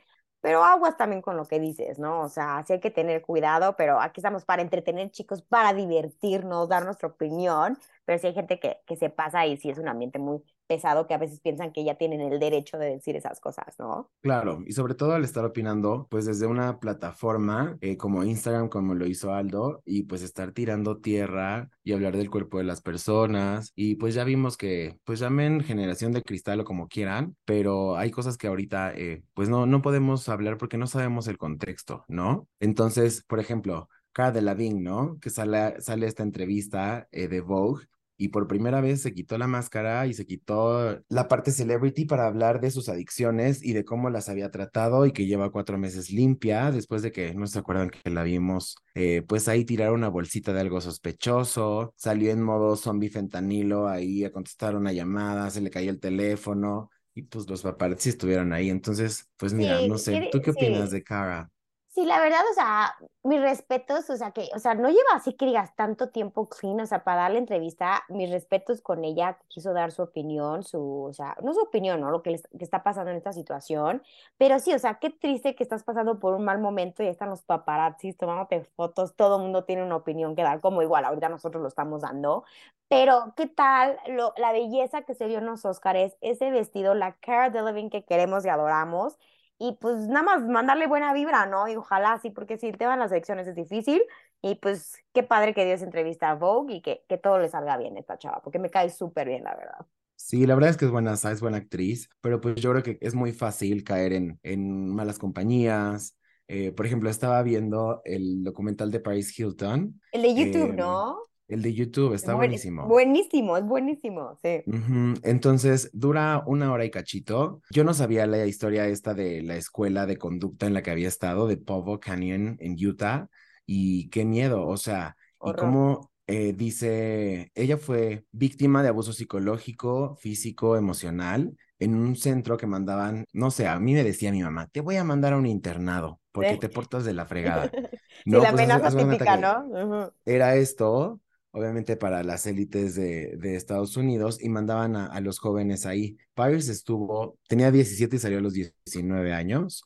pero 0.40 0.62
aguas 0.64 0.96
también 0.96 1.22
con 1.22 1.36
lo 1.36 1.46
que 1.46 1.58
dices, 1.60 1.98
¿no? 1.98 2.20
O 2.20 2.28
sea, 2.28 2.62
sí 2.66 2.74
hay 2.74 2.80
que 2.80 2.90
tener 2.90 3.22
cuidado, 3.22 3.74
pero 3.76 4.00
aquí 4.00 4.20
estamos 4.20 4.44
para 4.44 4.62
entretener, 4.62 5.10
chicos, 5.10 5.42
para 5.42 5.72
divertirnos, 5.74 6.68
dar 6.68 6.84
nuestra 6.84 7.08
opinión, 7.08 7.78
pero 8.04 8.18
sí 8.18 8.26
hay 8.28 8.34
gente 8.34 8.60
que, 8.60 8.78
que 8.86 8.96
se 8.96 9.10
pasa 9.10 9.46
y 9.46 9.56
sí 9.56 9.70
es 9.70 9.78
un 9.78 9.88
ambiente 9.88 10.18
muy 10.18 10.42
pesado 10.68 11.06
que 11.06 11.14
a 11.14 11.18
veces 11.18 11.40
piensan 11.40 11.72
que 11.72 11.84
ya 11.84 11.96
tienen 11.96 12.20
el 12.20 12.38
derecho 12.38 12.78
de 12.78 12.90
decir 12.90 13.16
esas 13.16 13.40
cosas, 13.40 13.74
¿no? 13.78 14.10
Claro, 14.20 14.62
y 14.66 14.72
sobre 14.72 14.94
todo 14.94 15.14
al 15.14 15.24
estar 15.24 15.44
opinando, 15.44 16.06
pues 16.10 16.26
desde 16.26 16.46
una 16.46 16.78
plataforma 16.78 17.76
eh, 17.80 17.96
como 17.96 18.22
Instagram, 18.22 18.68
como 18.68 18.94
lo 18.94 19.06
hizo 19.06 19.32
Aldo, 19.32 19.82
y 19.84 20.04
pues 20.04 20.22
estar 20.22 20.52
tirando 20.52 20.98
tierra 20.98 21.70
y 21.82 21.92
hablar 21.92 22.16
del 22.16 22.30
cuerpo 22.30 22.58
de 22.58 22.64
las 22.64 22.82
personas, 22.82 23.72
y 23.74 23.96
pues 23.96 24.14
ya 24.14 24.24
vimos 24.24 24.56
que, 24.56 24.98
pues 25.04 25.18
llamen 25.18 25.62
generación 25.62 26.12
de 26.12 26.22
cristal 26.22 26.60
o 26.60 26.64
como 26.64 26.86
quieran, 26.86 27.36
pero 27.44 27.96
hay 27.96 28.10
cosas 28.10 28.36
que 28.36 28.46
ahorita, 28.46 28.92
eh, 28.94 29.22
pues 29.34 29.48
no, 29.48 29.66
no 29.66 29.82
podemos 29.82 30.28
hablar 30.28 30.58
porque 30.58 30.76
no 30.76 30.86
sabemos 30.86 31.26
el 31.28 31.38
contexto, 31.38 32.04
¿no? 32.08 32.46
Entonces, 32.60 33.24
por 33.26 33.40
ejemplo, 33.40 33.88
Cara 34.12 34.32
Delevingne, 34.32 34.82
¿no? 34.82 35.18
Que 35.20 35.30
sale, 35.30 35.80
sale 35.80 36.06
esta 36.06 36.22
entrevista 36.22 37.08
eh, 37.12 37.28
de 37.28 37.40
Vogue 37.40 37.86
y 38.18 38.28
por 38.28 38.48
primera 38.48 38.80
vez 38.82 39.00
se 39.00 39.14
quitó 39.14 39.38
la 39.38 39.46
máscara 39.46 40.06
y 40.06 40.12
se 40.12 40.26
quitó 40.26 41.00
la 41.08 41.28
parte 41.28 41.52
celebrity 41.52 42.04
para 42.04 42.26
hablar 42.26 42.60
de 42.60 42.70
sus 42.70 42.88
adicciones 42.88 43.64
y 43.64 43.72
de 43.72 43.84
cómo 43.84 44.10
las 44.10 44.28
había 44.28 44.50
tratado 44.50 45.06
y 45.06 45.12
que 45.12 45.26
lleva 45.26 45.50
cuatro 45.52 45.78
meses 45.78 46.10
limpia 46.10 46.70
después 46.72 47.00
de 47.02 47.12
que, 47.12 47.32
no 47.34 47.46
se 47.46 47.60
acuerdan 47.60 47.90
que 47.90 48.10
la 48.10 48.24
vimos, 48.24 48.76
eh, 48.94 49.22
pues 49.26 49.48
ahí 49.48 49.64
tirar 49.64 49.92
una 49.92 50.08
bolsita 50.08 50.52
de 50.52 50.60
algo 50.60 50.80
sospechoso, 50.80 51.94
salió 51.96 52.32
en 52.32 52.42
modo 52.42 52.76
zombie 52.76 53.08
fentanilo 53.08 53.88
ahí 53.88 54.24
a 54.24 54.32
contestar 54.32 54.76
una 54.76 54.92
llamada, 54.92 55.48
se 55.50 55.60
le 55.60 55.70
cayó 55.70 55.90
el 55.90 56.00
teléfono 56.00 56.90
y 57.14 57.22
pues 57.22 57.48
los 57.48 57.62
paparazzi 57.62 58.10
estuvieron 58.10 58.52
ahí. 58.52 58.68
Entonces, 58.70 59.28
pues 59.36 59.52
mira, 59.54 59.78
Sí, 59.80 59.88
no 59.88 59.98
sé, 59.98 60.28
¿tú 60.32 60.40
qué 60.40 60.50
opinas 60.50 60.90
sí. 60.90 60.96
de 60.96 61.02
Cara? 61.04 61.50
Sí, 61.98 62.04
la 62.04 62.20
verdad, 62.20 62.42
o 62.48 62.54
sea, 62.54 62.96
mis 63.24 63.40
respetos, 63.40 64.08
o 64.08 64.16
sea, 64.16 64.30
que, 64.30 64.48
o 64.54 64.60
sea, 64.60 64.74
no 64.74 64.88
lleva 64.88 65.10
así 65.14 65.32
que 65.32 65.46
digas 65.46 65.74
tanto 65.74 66.10
tiempo 66.10 66.48
clean, 66.48 66.78
o 66.80 66.86
sea, 66.86 67.02
para 67.02 67.22
dar 67.22 67.32
la 67.32 67.38
entrevista, 67.38 68.04
mis 68.08 68.30
respetos 68.30 68.80
con 68.80 69.04
ella, 69.04 69.36
quiso 69.48 69.72
dar 69.72 69.90
su 69.90 70.02
opinión, 70.02 70.62
su, 70.62 71.02
o 71.06 71.12
sea, 71.12 71.36
no 71.42 71.52
su 71.54 71.60
opinión, 71.60 72.00
¿no? 72.00 72.12
Lo 72.12 72.22
que, 72.22 72.40
está 72.60 72.84
pasando 72.84 73.10
en 73.10 73.16
esta 73.16 73.32
situación, 73.32 74.00
pero 74.36 74.60
sí, 74.60 74.72
o 74.72 74.78
sea, 74.78 75.00
qué 75.00 75.10
triste 75.10 75.56
que 75.56 75.64
estás 75.64 75.82
pasando 75.82 76.20
por 76.20 76.34
un 76.34 76.44
mal 76.44 76.60
momento 76.60 77.02
y 77.02 77.08
están 77.08 77.30
los 77.30 77.42
paparazzis 77.42 78.16
tomándote 78.16 78.62
fotos, 78.76 79.16
todo 79.16 79.38
el 79.38 79.42
mundo 79.42 79.64
tiene 79.64 79.82
una 79.82 79.96
opinión 79.96 80.36
que 80.36 80.42
dar, 80.44 80.60
como 80.60 80.82
igual 80.82 81.04
ahorita 81.04 81.28
nosotros 81.28 81.60
lo 81.60 81.68
estamos 81.68 82.02
dando, 82.02 82.44
pero 82.86 83.34
¿qué 83.36 83.48
tal 83.48 83.98
lo, 84.06 84.34
la 84.36 84.52
belleza 84.52 85.02
que 85.02 85.16
se 85.16 85.26
vio 85.26 85.38
en 85.38 85.46
los 85.46 85.64
Óscares, 85.64 86.16
ese 86.20 86.52
vestido, 86.52 86.94
la 86.94 87.14
Cara 87.16 87.50
Delevingne 87.50 87.90
que 87.90 88.04
queremos 88.04 88.44
y 88.44 88.50
adoramos? 88.50 89.18
Y 89.58 89.72
pues 89.80 89.96
nada 90.08 90.22
más 90.24 90.42
mandarle 90.44 90.86
buena 90.86 91.12
vibra, 91.12 91.46
¿no? 91.46 91.68
Y 91.68 91.76
ojalá 91.76 92.18
sí, 92.20 92.30
porque 92.30 92.58
si 92.58 92.72
te 92.72 92.86
van 92.86 92.98
las 93.00 93.10
elecciones 93.12 93.46
es 93.48 93.56
difícil. 93.56 94.02
Y 94.42 94.54
pues 94.56 94.96
qué 95.12 95.22
padre 95.24 95.54
que 95.54 95.64
dio 95.64 95.74
esa 95.74 95.84
entrevista 95.84 96.30
a 96.30 96.34
Vogue 96.34 96.74
y 96.74 96.80
que, 96.82 97.04
que 97.08 97.18
todo 97.18 97.38
le 97.38 97.48
salga 97.48 97.76
bien 97.76 97.96
a 97.96 98.00
esta 98.00 98.18
chava, 98.18 98.40
porque 98.42 98.58
me 98.60 98.70
cae 98.70 98.90
súper 98.90 99.28
bien, 99.28 99.44
la 99.44 99.56
verdad. 99.56 99.86
Sí, 100.16 100.46
la 100.46 100.54
verdad 100.54 100.70
es 100.70 100.76
que 100.76 100.84
es 100.84 100.90
buena, 100.90 101.14
es 101.14 101.40
buena 101.40 101.58
actriz, 101.58 102.10
pero 102.20 102.40
pues 102.40 102.56
yo 102.56 102.70
creo 102.72 102.82
que 102.82 102.98
es 103.00 103.14
muy 103.14 103.32
fácil 103.32 103.84
caer 103.84 104.12
en, 104.12 104.38
en 104.42 104.88
malas 104.94 105.18
compañías. 105.18 106.16
Eh, 106.48 106.72
por 106.72 106.86
ejemplo, 106.86 107.08
estaba 107.08 107.42
viendo 107.42 108.02
el 108.04 108.42
documental 108.42 108.90
de 108.90 109.00
Paris 109.00 109.38
Hilton, 109.38 110.00
El 110.12 110.22
de 110.22 110.34
YouTube, 110.34 110.72
Em, 110.72 110.76
¿no? 110.76 111.18
El 111.48 111.62
de 111.62 111.74
YouTube, 111.74 112.14
está 112.14 112.34
Buen- 112.34 112.36
buenísimo. 112.36 112.82
Buenísimo, 112.82 113.56
es 113.56 113.64
buenísimo, 113.64 114.36
sí. 114.42 114.64
Ujú, 114.66 115.14
Entonces, 115.22 115.88
dura 115.94 116.42
una 116.46 116.70
hora 116.72 116.84
y 116.84 116.90
cachito. 116.90 117.62
Yo 117.70 117.84
no 117.84 117.94
sabía 117.94 118.26
la 118.26 118.44
historia 118.46 118.86
esta 118.86 119.14
de 119.14 119.42
la 119.42 119.56
escuela 119.56 120.04
de 120.04 120.18
conducta 120.18 120.66
en 120.66 120.74
la 120.74 120.82
que 120.82 120.90
había 120.90 121.08
estado, 121.08 121.46
de 121.46 121.56
Povo 121.56 121.98
Canyon 122.00 122.56
en 122.60 122.76
Utah, 122.86 123.28
y 123.64 124.10
qué 124.10 124.24
miedo, 124.26 124.66
o 124.66 124.76
sea, 124.76 125.16
y 125.42 125.54
Horror. 125.54 125.54
cómo 125.54 126.10
eh, 126.26 126.52
dice, 126.54 127.50
ella 127.54 127.78
fue 127.78 128.26
víctima 128.30 128.82
de 128.82 128.88
abuso 128.90 129.14
psicológico, 129.14 130.16
físico, 130.16 130.76
emocional 130.76 131.56
en 131.78 131.94
un 131.94 132.14
centro 132.16 132.58
que 132.58 132.66
mandaban, 132.66 133.24
no 133.32 133.50
sé, 133.50 133.66
a 133.68 133.78
mí 133.80 133.94
me 133.94 134.04
decía 134.04 134.32
mi 134.32 134.42
mamá, 134.42 134.66
te 134.68 134.80
voy 134.82 134.96
a 134.96 135.04
mandar 135.04 135.32
a 135.32 135.36
un 135.38 135.46
internado 135.46 136.20
porque 136.32 136.56
Sí. 136.56 136.58
te 136.58 136.68
portas 136.68 137.04
de 137.06 137.14
la 137.14 137.24
fregada. 137.24 137.72
Sí, 138.30 138.40
No, 138.40 138.40
la 138.40 138.50
pues, 138.50 138.66
amenaza 138.66 138.90
de 138.90 139.06
cuenta 139.06 139.16
típica, 139.18 139.36
¿no? 139.36 139.64
Ujú. 139.66 140.12
Era 140.24 140.56
esto, 140.56 141.20
obviamente 141.52 141.96
para 141.96 142.22
las 142.22 142.46
élites 142.46 142.94
de, 142.94 143.36
de 143.38 143.56
Estados 143.56 143.96
Unidos 143.96 144.38
y 144.42 144.48
mandaban 144.48 144.96
a, 144.96 145.06
a 145.06 145.20
los 145.20 145.38
jóvenes 145.38 145.86
ahí. 145.86 146.16
Paris 146.34 146.68
estuvo, 146.68 147.38
tenía 147.48 147.70
17 147.70 148.16
y 148.16 148.18
salió 148.18 148.38
a 148.38 148.40
los 148.40 148.52
19 148.54 149.32
años 149.32 149.84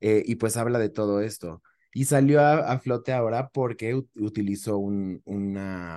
eh, 0.00 0.22
y 0.26 0.36
pues 0.36 0.56
habla 0.56 0.78
de 0.78 0.90
todo 0.90 1.20
esto. 1.20 1.62
Y 1.94 2.04
salió 2.04 2.40
a, 2.40 2.72
a 2.72 2.78
flote 2.78 3.12
ahora 3.12 3.48
porque 3.48 3.94
ut- 3.96 4.08
utilizó 4.14 4.78
un, 4.78 5.22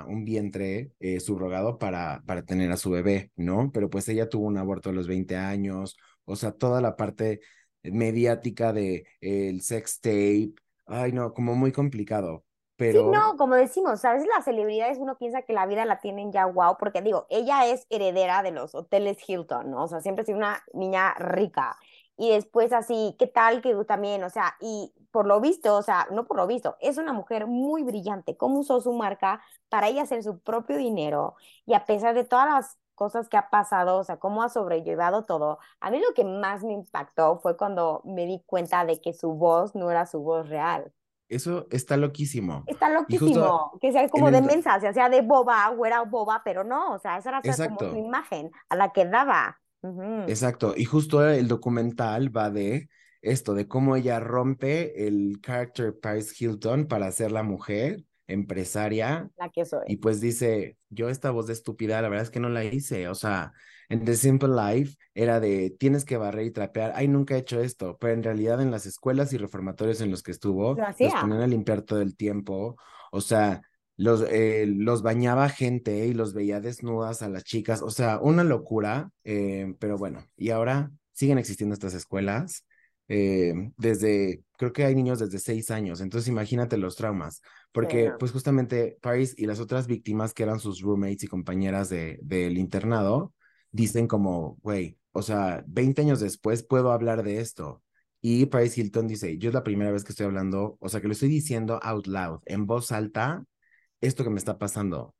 un 0.08 0.24
vientre 0.24 0.92
eh, 1.00 1.20
subrogado 1.20 1.78
para, 1.78 2.22
para 2.26 2.42
tener 2.44 2.70
a 2.72 2.76
su 2.76 2.90
bebé, 2.90 3.30
¿no? 3.36 3.70
Pero 3.72 3.90
pues 3.90 4.08
ella 4.08 4.28
tuvo 4.28 4.46
un 4.46 4.58
aborto 4.58 4.90
a 4.90 4.92
los 4.92 5.06
20 5.08 5.36
años, 5.36 5.96
o 6.24 6.36
sea, 6.36 6.52
toda 6.52 6.80
la 6.80 6.96
parte 6.96 7.40
mediática 7.82 8.72
de 8.72 9.06
eh, 9.20 9.48
el 9.48 9.60
sex 9.62 10.00
tape, 10.00 10.52
ay 10.86 11.12
no, 11.12 11.32
como 11.34 11.54
muy 11.54 11.72
complicado. 11.72 12.44
Sí, 12.90 12.90
Pero 12.92 13.10
no, 13.10 13.36
como 13.36 13.54
decimos, 13.54 14.00
¿sabes? 14.00 14.26
Las 14.26 14.44
celebridades 14.44 14.98
uno 14.98 15.16
piensa 15.18 15.42
que 15.42 15.52
la 15.52 15.66
vida 15.66 15.84
la 15.84 16.00
tienen 16.00 16.32
ya 16.32 16.46
wow, 16.46 16.76
porque 16.78 17.02
digo, 17.02 17.26
ella 17.30 17.66
es 17.66 17.86
heredera 17.90 18.42
de 18.42 18.50
los 18.50 18.74
hoteles 18.74 19.18
Hilton, 19.28 19.70
¿no? 19.70 19.84
O 19.84 19.88
sea, 19.88 20.00
siempre 20.00 20.22
ha 20.22 20.26
sido 20.26 20.38
una 20.38 20.62
niña 20.72 21.14
rica. 21.14 21.76
Y 22.16 22.30
después 22.30 22.72
así, 22.72 23.16
¿qué 23.18 23.26
tal 23.26 23.62
que 23.62 23.74
también? 23.84 24.22
O 24.24 24.30
sea, 24.30 24.56
y 24.60 24.92
por 25.10 25.26
lo 25.26 25.40
visto, 25.40 25.76
o 25.76 25.82
sea, 25.82 26.06
no 26.10 26.24
por 26.26 26.36
lo 26.36 26.46
visto, 26.46 26.76
es 26.80 26.98
una 26.98 27.12
mujer 27.12 27.46
muy 27.46 27.82
brillante. 27.82 28.36
¿Cómo 28.36 28.60
usó 28.60 28.80
su 28.80 28.92
marca 28.92 29.42
para 29.68 29.88
ella 29.88 30.02
hacer 30.02 30.22
su 30.22 30.38
propio 30.40 30.76
dinero? 30.76 31.36
Y 31.66 31.74
a 31.74 31.84
pesar 31.84 32.14
de 32.14 32.24
todas 32.24 32.46
las 32.46 32.78
cosas 32.94 33.28
que 33.28 33.36
ha 33.36 33.50
pasado, 33.50 33.98
o 33.98 34.04
sea, 34.04 34.18
cómo 34.18 34.42
ha 34.42 34.48
sobrellevado 34.48 35.24
todo. 35.24 35.58
A 35.80 35.90
mí 35.90 36.00
lo 36.00 36.14
que 36.14 36.24
más 36.24 36.62
me 36.62 36.72
impactó 36.72 37.38
fue 37.40 37.56
cuando 37.56 38.02
me 38.04 38.26
di 38.26 38.42
cuenta 38.46 38.84
de 38.84 39.00
que 39.00 39.12
su 39.14 39.32
voz 39.34 39.74
no 39.74 39.90
era 39.90 40.06
su 40.06 40.20
voz 40.20 40.48
real. 40.48 40.92
Eso 41.34 41.66
está 41.70 41.96
loquísimo. 41.96 42.64
Está 42.66 42.88
Y 43.08 43.16
justo 43.16 43.40
loquísimo, 43.40 43.78
que 43.80 43.92
sea 43.92 44.08
como 44.08 44.30
de 44.30 44.38
el... 44.38 44.44
mensa, 44.44 44.78
se 44.80 44.88
hacía 44.88 45.08
de 45.08 45.22
boba 45.22 45.70
o 45.70 45.86
era 45.86 46.02
boba, 46.02 46.42
pero 46.44 46.64
no, 46.64 46.94
o 46.94 46.98
sea, 46.98 47.18
esa 47.18 47.30
era 47.30 47.42
como 47.42 47.90
su 47.90 47.96
imagen 47.96 48.50
a 48.68 48.76
la 48.76 48.92
que 48.92 49.04
daba. 49.06 49.58
Exacto, 50.28 50.74
y 50.76 50.84
justo 50.84 51.28
el 51.28 51.48
documental 51.48 52.34
va 52.34 52.50
de 52.50 52.88
esto, 53.20 53.54
de 53.54 53.66
cómo 53.66 53.96
ella 53.96 54.20
rompe 54.20 55.06
el 55.06 55.40
character 55.40 55.98
Paris 55.98 56.40
Hilton 56.40 56.86
para 56.86 57.10
ser 57.10 57.32
la 57.32 57.42
mujer 57.42 58.04
empresaria 58.28 59.28
La 59.36 59.48
que 59.50 59.62
y 59.62 59.64
soy. 59.64 59.96
pues 59.96 60.20
dice, 60.20 60.76
yo 60.88 61.08
esta 61.08 61.30
voz 61.30 61.46
de 61.48 61.52
estúpida, 61.52 62.00
la 62.00 62.08
verdad 62.08 62.24
es 62.24 62.30
que 62.30 62.40
no 62.40 62.48
la 62.48 62.64
hice, 62.64 63.08
o 63.08 63.14
sea, 63.14 63.52
en 63.92 64.04
The 64.04 64.16
Simple 64.16 64.50
Life 64.54 64.96
era 65.14 65.40
de, 65.40 65.70
tienes 65.78 66.04
que 66.04 66.16
barrer 66.16 66.46
y 66.46 66.50
trapear, 66.50 66.92
ay, 66.94 67.08
nunca 67.08 67.34
he 67.36 67.38
hecho 67.38 67.60
esto, 67.60 67.96
pero 68.00 68.14
en 68.14 68.22
realidad 68.22 68.60
en 68.60 68.70
las 68.70 68.86
escuelas 68.86 69.32
y 69.32 69.38
reformatorios 69.38 70.00
en 70.00 70.10
los 70.10 70.22
que 70.22 70.30
estuvo, 70.32 70.74
Lo 70.74 70.84
los 70.98 71.14
ponían 71.14 71.42
a 71.42 71.46
limpiar 71.46 71.82
todo 71.82 72.00
el 72.00 72.16
tiempo, 72.16 72.76
o 73.10 73.20
sea, 73.20 73.62
los, 73.96 74.22
eh, 74.30 74.66
los 74.66 75.02
bañaba 75.02 75.48
gente 75.48 76.06
y 76.06 76.14
los 76.14 76.32
veía 76.34 76.60
desnudas 76.60 77.22
a 77.22 77.28
las 77.28 77.44
chicas, 77.44 77.82
o 77.82 77.90
sea, 77.90 78.18
una 78.20 78.44
locura, 78.44 79.10
eh, 79.24 79.74
pero 79.78 79.98
bueno, 79.98 80.26
y 80.36 80.50
ahora 80.50 80.90
siguen 81.12 81.38
existiendo 81.38 81.74
estas 81.74 81.94
escuelas. 81.94 82.64
eh, 83.08 83.52
desde, 83.76 84.42
creo 84.56 84.72
que 84.72 84.84
hay 84.84 84.94
niños 84.94 85.18
desde 85.18 85.38
seis 85.38 85.70
años, 85.70 86.00
entonces 86.00 86.28
imagínate 86.28 86.76
los 86.78 86.96
traumas, 86.96 87.42
porque 87.72 88.12
pues 88.18 88.32
justamente 88.32 88.96
Paris 89.02 89.34
y 89.36 89.46
las 89.46 89.60
otras 89.60 89.86
víctimas 89.86 90.32
que 90.34 90.44
eran 90.44 90.60
sus 90.60 90.80
roommates 90.80 91.24
y 91.24 91.26
compañeras 91.26 91.88
de, 91.90 92.18
del 92.22 92.56
internado, 92.58 93.34
dicen 93.72 94.06
como, 94.06 94.58
güey, 94.62 94.98
o 95.12 95.22
sea, 95.22 95.64
20 95.66 96.02
años 96.02 96.20
después 96.20 96.62
puedo 96.62 96.92
hablar 96.92 97.22
de 97.22 97.40
esto. 97.40 97.82
Y 98.20 98.46
Paris 98.46 98.78
Hilton 98.78 99.08
dice, 99.08 99.36
yo 99.38 99.48
es 99.48 99.54
la 99.54 99.64
primera 99.64 99.90
vez 99.90 100.04
que 100.04 100.12
estoy 100.12 100.26
hablando, 100.26 100.76
o 100.80 100.88
sea, 100.88 101.00
que 101.00 101.08
lo 101.08 101.12
estoy 101.12 101.28
diciendo 101.28 101.80
out 101.82 102.06
loud, 102.06 102.40
en 102.46 102.66
voz 102.66 102.92
alta, 102.92 103.44
esto 104.00 104.22
que 104.22 104.30
me 104.30 104.38
está 104.38 104.58
pasando. 104.58 105.14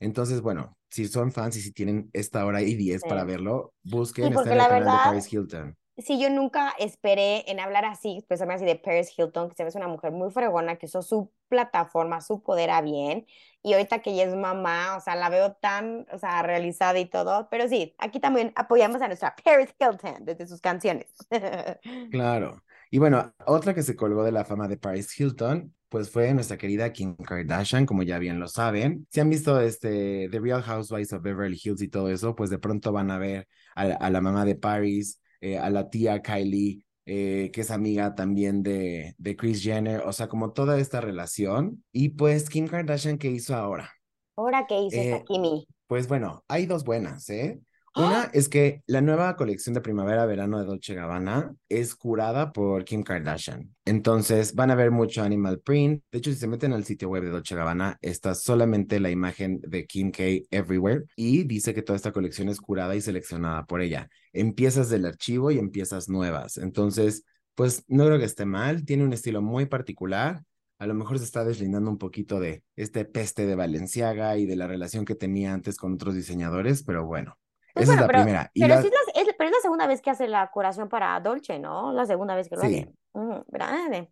Entonces, 0.00 0.40
bueno, 0.40 0.76
si 0.90 1.06
son 1.08 1.32
fans 1.32 1.56
y 1.56 1.60
si 1.60 1.72
tienen 1.72 2.10
esta 2.12 2.44
hora 2.46 2.62
y 2.62 2.74
10 2.74 3.02
para 3.02 3.24
verlo, 3.24 3.74
busquen, 3.82 4.28
Sí, 4.28 4.34
porque 4.34 4.50
en 4.50 4.52
el 4.54 4.58
la 4.58 4.68
canal 4.68 4.84
de 4.84 5.04
Paris 5.04 5.32
Hilton. 5.32 5.76
Sí, 5.98 6.20
yo 6.20 6.30
nunca 6.30 6.74
esperé 6.78 7.50
en 7.50 7.60
hablar 7.60 7.84
así, 7.84 8.18
especialmente 8.18 8.64
así 8.64 8.74
de 8.74 8.78
Paris 8.78 9.12
Hilton, 9.16 9.48
que 9.48 9.54
se 9.54 9.64
ve 9.64 9.70
una 9.74 9.88
mujer 9.88 10.12
muy 10.12 10.30
fregona, 10.30 10.76
que 10.76 10.86
usó 10.86 11.02
su 11.02 11.32
plataforma, 11.48 12.20
su 12.20 12.42
poder 12.42 12.70
a 12.70 12.80
bien, 12.82 13.26
y 13.62 13.72
ahorita 13.72 14.00
que 14.00 14.10
ella 14.12 14.24
es 14.24 14.34
mamá, 14.34 14.96
o 14.96 15.00
sea, 15.00 15.16
la 15.16 15.28
veo 15.28 15.54
tan, 15.54 16.06
o 16.12 16.18
sea, 16.18 16.42
realizada 16.42 16.98
y 16.98 17.06
todo, 17.06 17.48
pero 17.50 17.68
sí, 17.68 17.94
aquí 17.98 18.20
también 18.20 18.52
apoyamos 18.56 19.00
a 19.02 19.08
nuestra 19.08 19.34
Paris 19.44 19.74
Hilton 19.78 20.24
desde 20.24 20.46
sus 20.46 20.60
canciones. 20.60 21.06
Claro. 22.10 22.62
Y 22.90 22.98
bueno, 22.98 23.34
otra 23.46 23.74
que 23.74 23.82
se 23.82 23.96
colgó 23.96 24.22
de 24.22 24.32
la 24.32 24.44
fama 24.44 24.68
de 24.68 24.76
Paris 24.76 25.18
Hilton, 25.18 25.74
pues 25.88 26.10
fue 26.10 26.32
nuestra 26.34 26.56
querida 26.56 26.92
Kim 26.92 27.16
Kardashian, 27.16 27.86
como 27.86 28.02
ya 28.02 28.18
bien 28.18 28.38
lo 28.38 28.48
saben. 28.48 29.06
Si 29.10 29.20
han 29.20 29.30
visto 29.30 29.60
este 29.60 30.28
The 30.30 30.40
Real 30.40 30.62
Housewives 30.62 31.12
of 31.12 31.22
Beverly 31.22 31.60
Hills 31.62 31.82
y 31.82 31.88
todo 31.88 32.08
eso, 32.10 32.34
pues 32.34 32.50
de 32.50 32.58
pronto 32.58 32.92
van 32.92 33.10
a 33.10 33.18
ver 33.18 33.48
a, 33.74 33.82
a 33.82 34.10
la 34.10 34.20
mamá 34.20 34.44
de 34.44 34.56
Paris, 34.56 35.20
eh, 35.40 35.58
a 35.58 35.70
la 35.70 35.90
tía 35.90 36.22
Kylie, 36.22 36.84
eh, 37.04 37.50
que 37.52 37.60
es 37.60 37.70
amiga 37.70 38.14
también 38.14 38.62
de, 38.62 39.14
de 39.18 39.36
Kris 39.36 39.62
Jenner, 39.62 40.02
o 40.02 40.12
sea, 40.12 40.28
como 40.28 40.52
toda 40.52 40.78
esta 40.78 41.00
relación. 41.00 41.84
Y 41.92 42.10
pues 42.10 42.48
Kim 42.50 42.66
Kardashian, 42.66 43.18
¿qué 43.18 43.30
hizo 43.30 43.54
ahora? 43.54 43.90
Ahora, 44.36 44.66
¿qué 44.68 44.80
hizo 44.80 45.00
esta 45.00 45.16
Eh, 45.16 45.24
Kimi? 45.26 45.66
pues 45.86 46.08
bueno, 46.08 46.44
hay 46.48 46.66
dos 46.66 46.84
buenas, 46.84 47.30
¿eh? 47.30 47.60
¡Ah! 47.94 48.06
Una 48.06 48.30
es 48.34 48.50
que 48.50 48.82
la 48.86 49.00
nueva 49.00 49.36
colección 49.36 49.72
de 49.72 49.80
primavera-verano 49.80 50.58
de 50.58 50.66
Dolce 50.66 50.94
Gabbana 50.94 51.54
es 51.70 51.94
curada 51.94 52.52
por 52.52 52.84
Kim 52.84 53.02
Kardashian. 53.02 53.74
Entonces 53.86 54.54
van 54.54 54.70
a 54.70 54.74
ver 54.74 54.90
mucho 54.90 55.22
animal 55.22 55.60
print. 55.60 56.02
De 56.12 56.18
hecho, 56.18 56.30
si 56.30 56.36
se 56.36 56.46
meten 56.46 56.74
al 56.74 56.84
sitio 56.84 57.08
web 57.08 57.22
de 57.22 57.30
Dolce 57.30 57.54
Gabbana, 57.54 57.96
está 58.02 58.34
solamente 58.34 59.00
la 59.00 59.10
imagen 59.10 59.60
de 59.62 59.86
Kim 59.86 60.10
K 60.10 60.22
everywhere 60.50 61.04
y 61.16 61.44
dice 61.44 61.72
que 61.72 61.80
toda 61.80 61.96
esta 61.96 62.12
colección 62.12 62.50
es 62.50 62.60
curada 62.60 62.94
y 62.94 63.00
seleccionada 63.00 63.64
por 63.64 63.80
ella. 63.80 64.10
En 64.40 64.52
piezas 64.52 64.88
del 64.88 65.06
archivo 65.06 65.50
y 65.50 65.58
en 65.58 65.70
piezas 65.70 66.08
nuevas. 66.08 66.56
Entonces, 66.58 67.24
pues 67.54 67.84
no 67.88 68.06
creo 68.06 68.18
que 68.18 68.24
esté 68.24 68.44
mal. 68.46 68.84
Tiene 68.84 69.04
un 69.04 69.12
estilo 69.12 69.42
muy 69.42 69.66
particular. 69.66 70.42
A 70.78 70.86
lo 70.86 70.94
mejor 70.94 71.18
se 71.18 71.24
está 71.24 71.44
deslindando 71.44 71.90
un 71.90 71.98
poquito 71.98 72.38
de 72.38 72.62
este 72.76 73.04
peste 73.04 73.46
de 73.46 73.54
Balenciaga 73.54 74.36
y 74.36 74.46
de 74.46 74.56
la 74.56 74.66
relación 74.66 75.04
que 75.04 75.14
tenía 75.14 75.54
antes 75.54 75.76
con 75.78 75.94
otros 75.94 76.14
diseñadores, 76.14 76.82
pero 76.82 77.06
bueno. 77.06 77.38
Pues 77.72 77.84
Esa 77.84 77.94
es 77.94 78.00
la 78.00 78.06
pero, 78.06 78.18
primera. 78.18 78.50
Y 78.54 78.60
pero 78.62 78.74
la... 78.74 78.82
sí 78.82 78.88
es 78.88 78.92
la, 78.92 79.22
es, 79.22 79.28
pero 79.38 79.48
es 79.50 79.56
la 79.56 79.62
segunda 79.62 79.86
vez 79.86 80.02
que 80.02 80.10
hace 80.10 80.28
la 80.28 80.50
curación 80.50 80.88
para 80.88 81.18
Dolce, 81.20 81.58
¿no? 81.58 81.92
La 81.92 82.04
segunda 82.06 82.34
vez 82.34 82.48
que 82.48 82.56
lo 82.56 82.62
Sí, 82.62 82.66
hace. 82.66 82.92
Ujú, 83.12 83.44
¿verdad? 83.48 84.08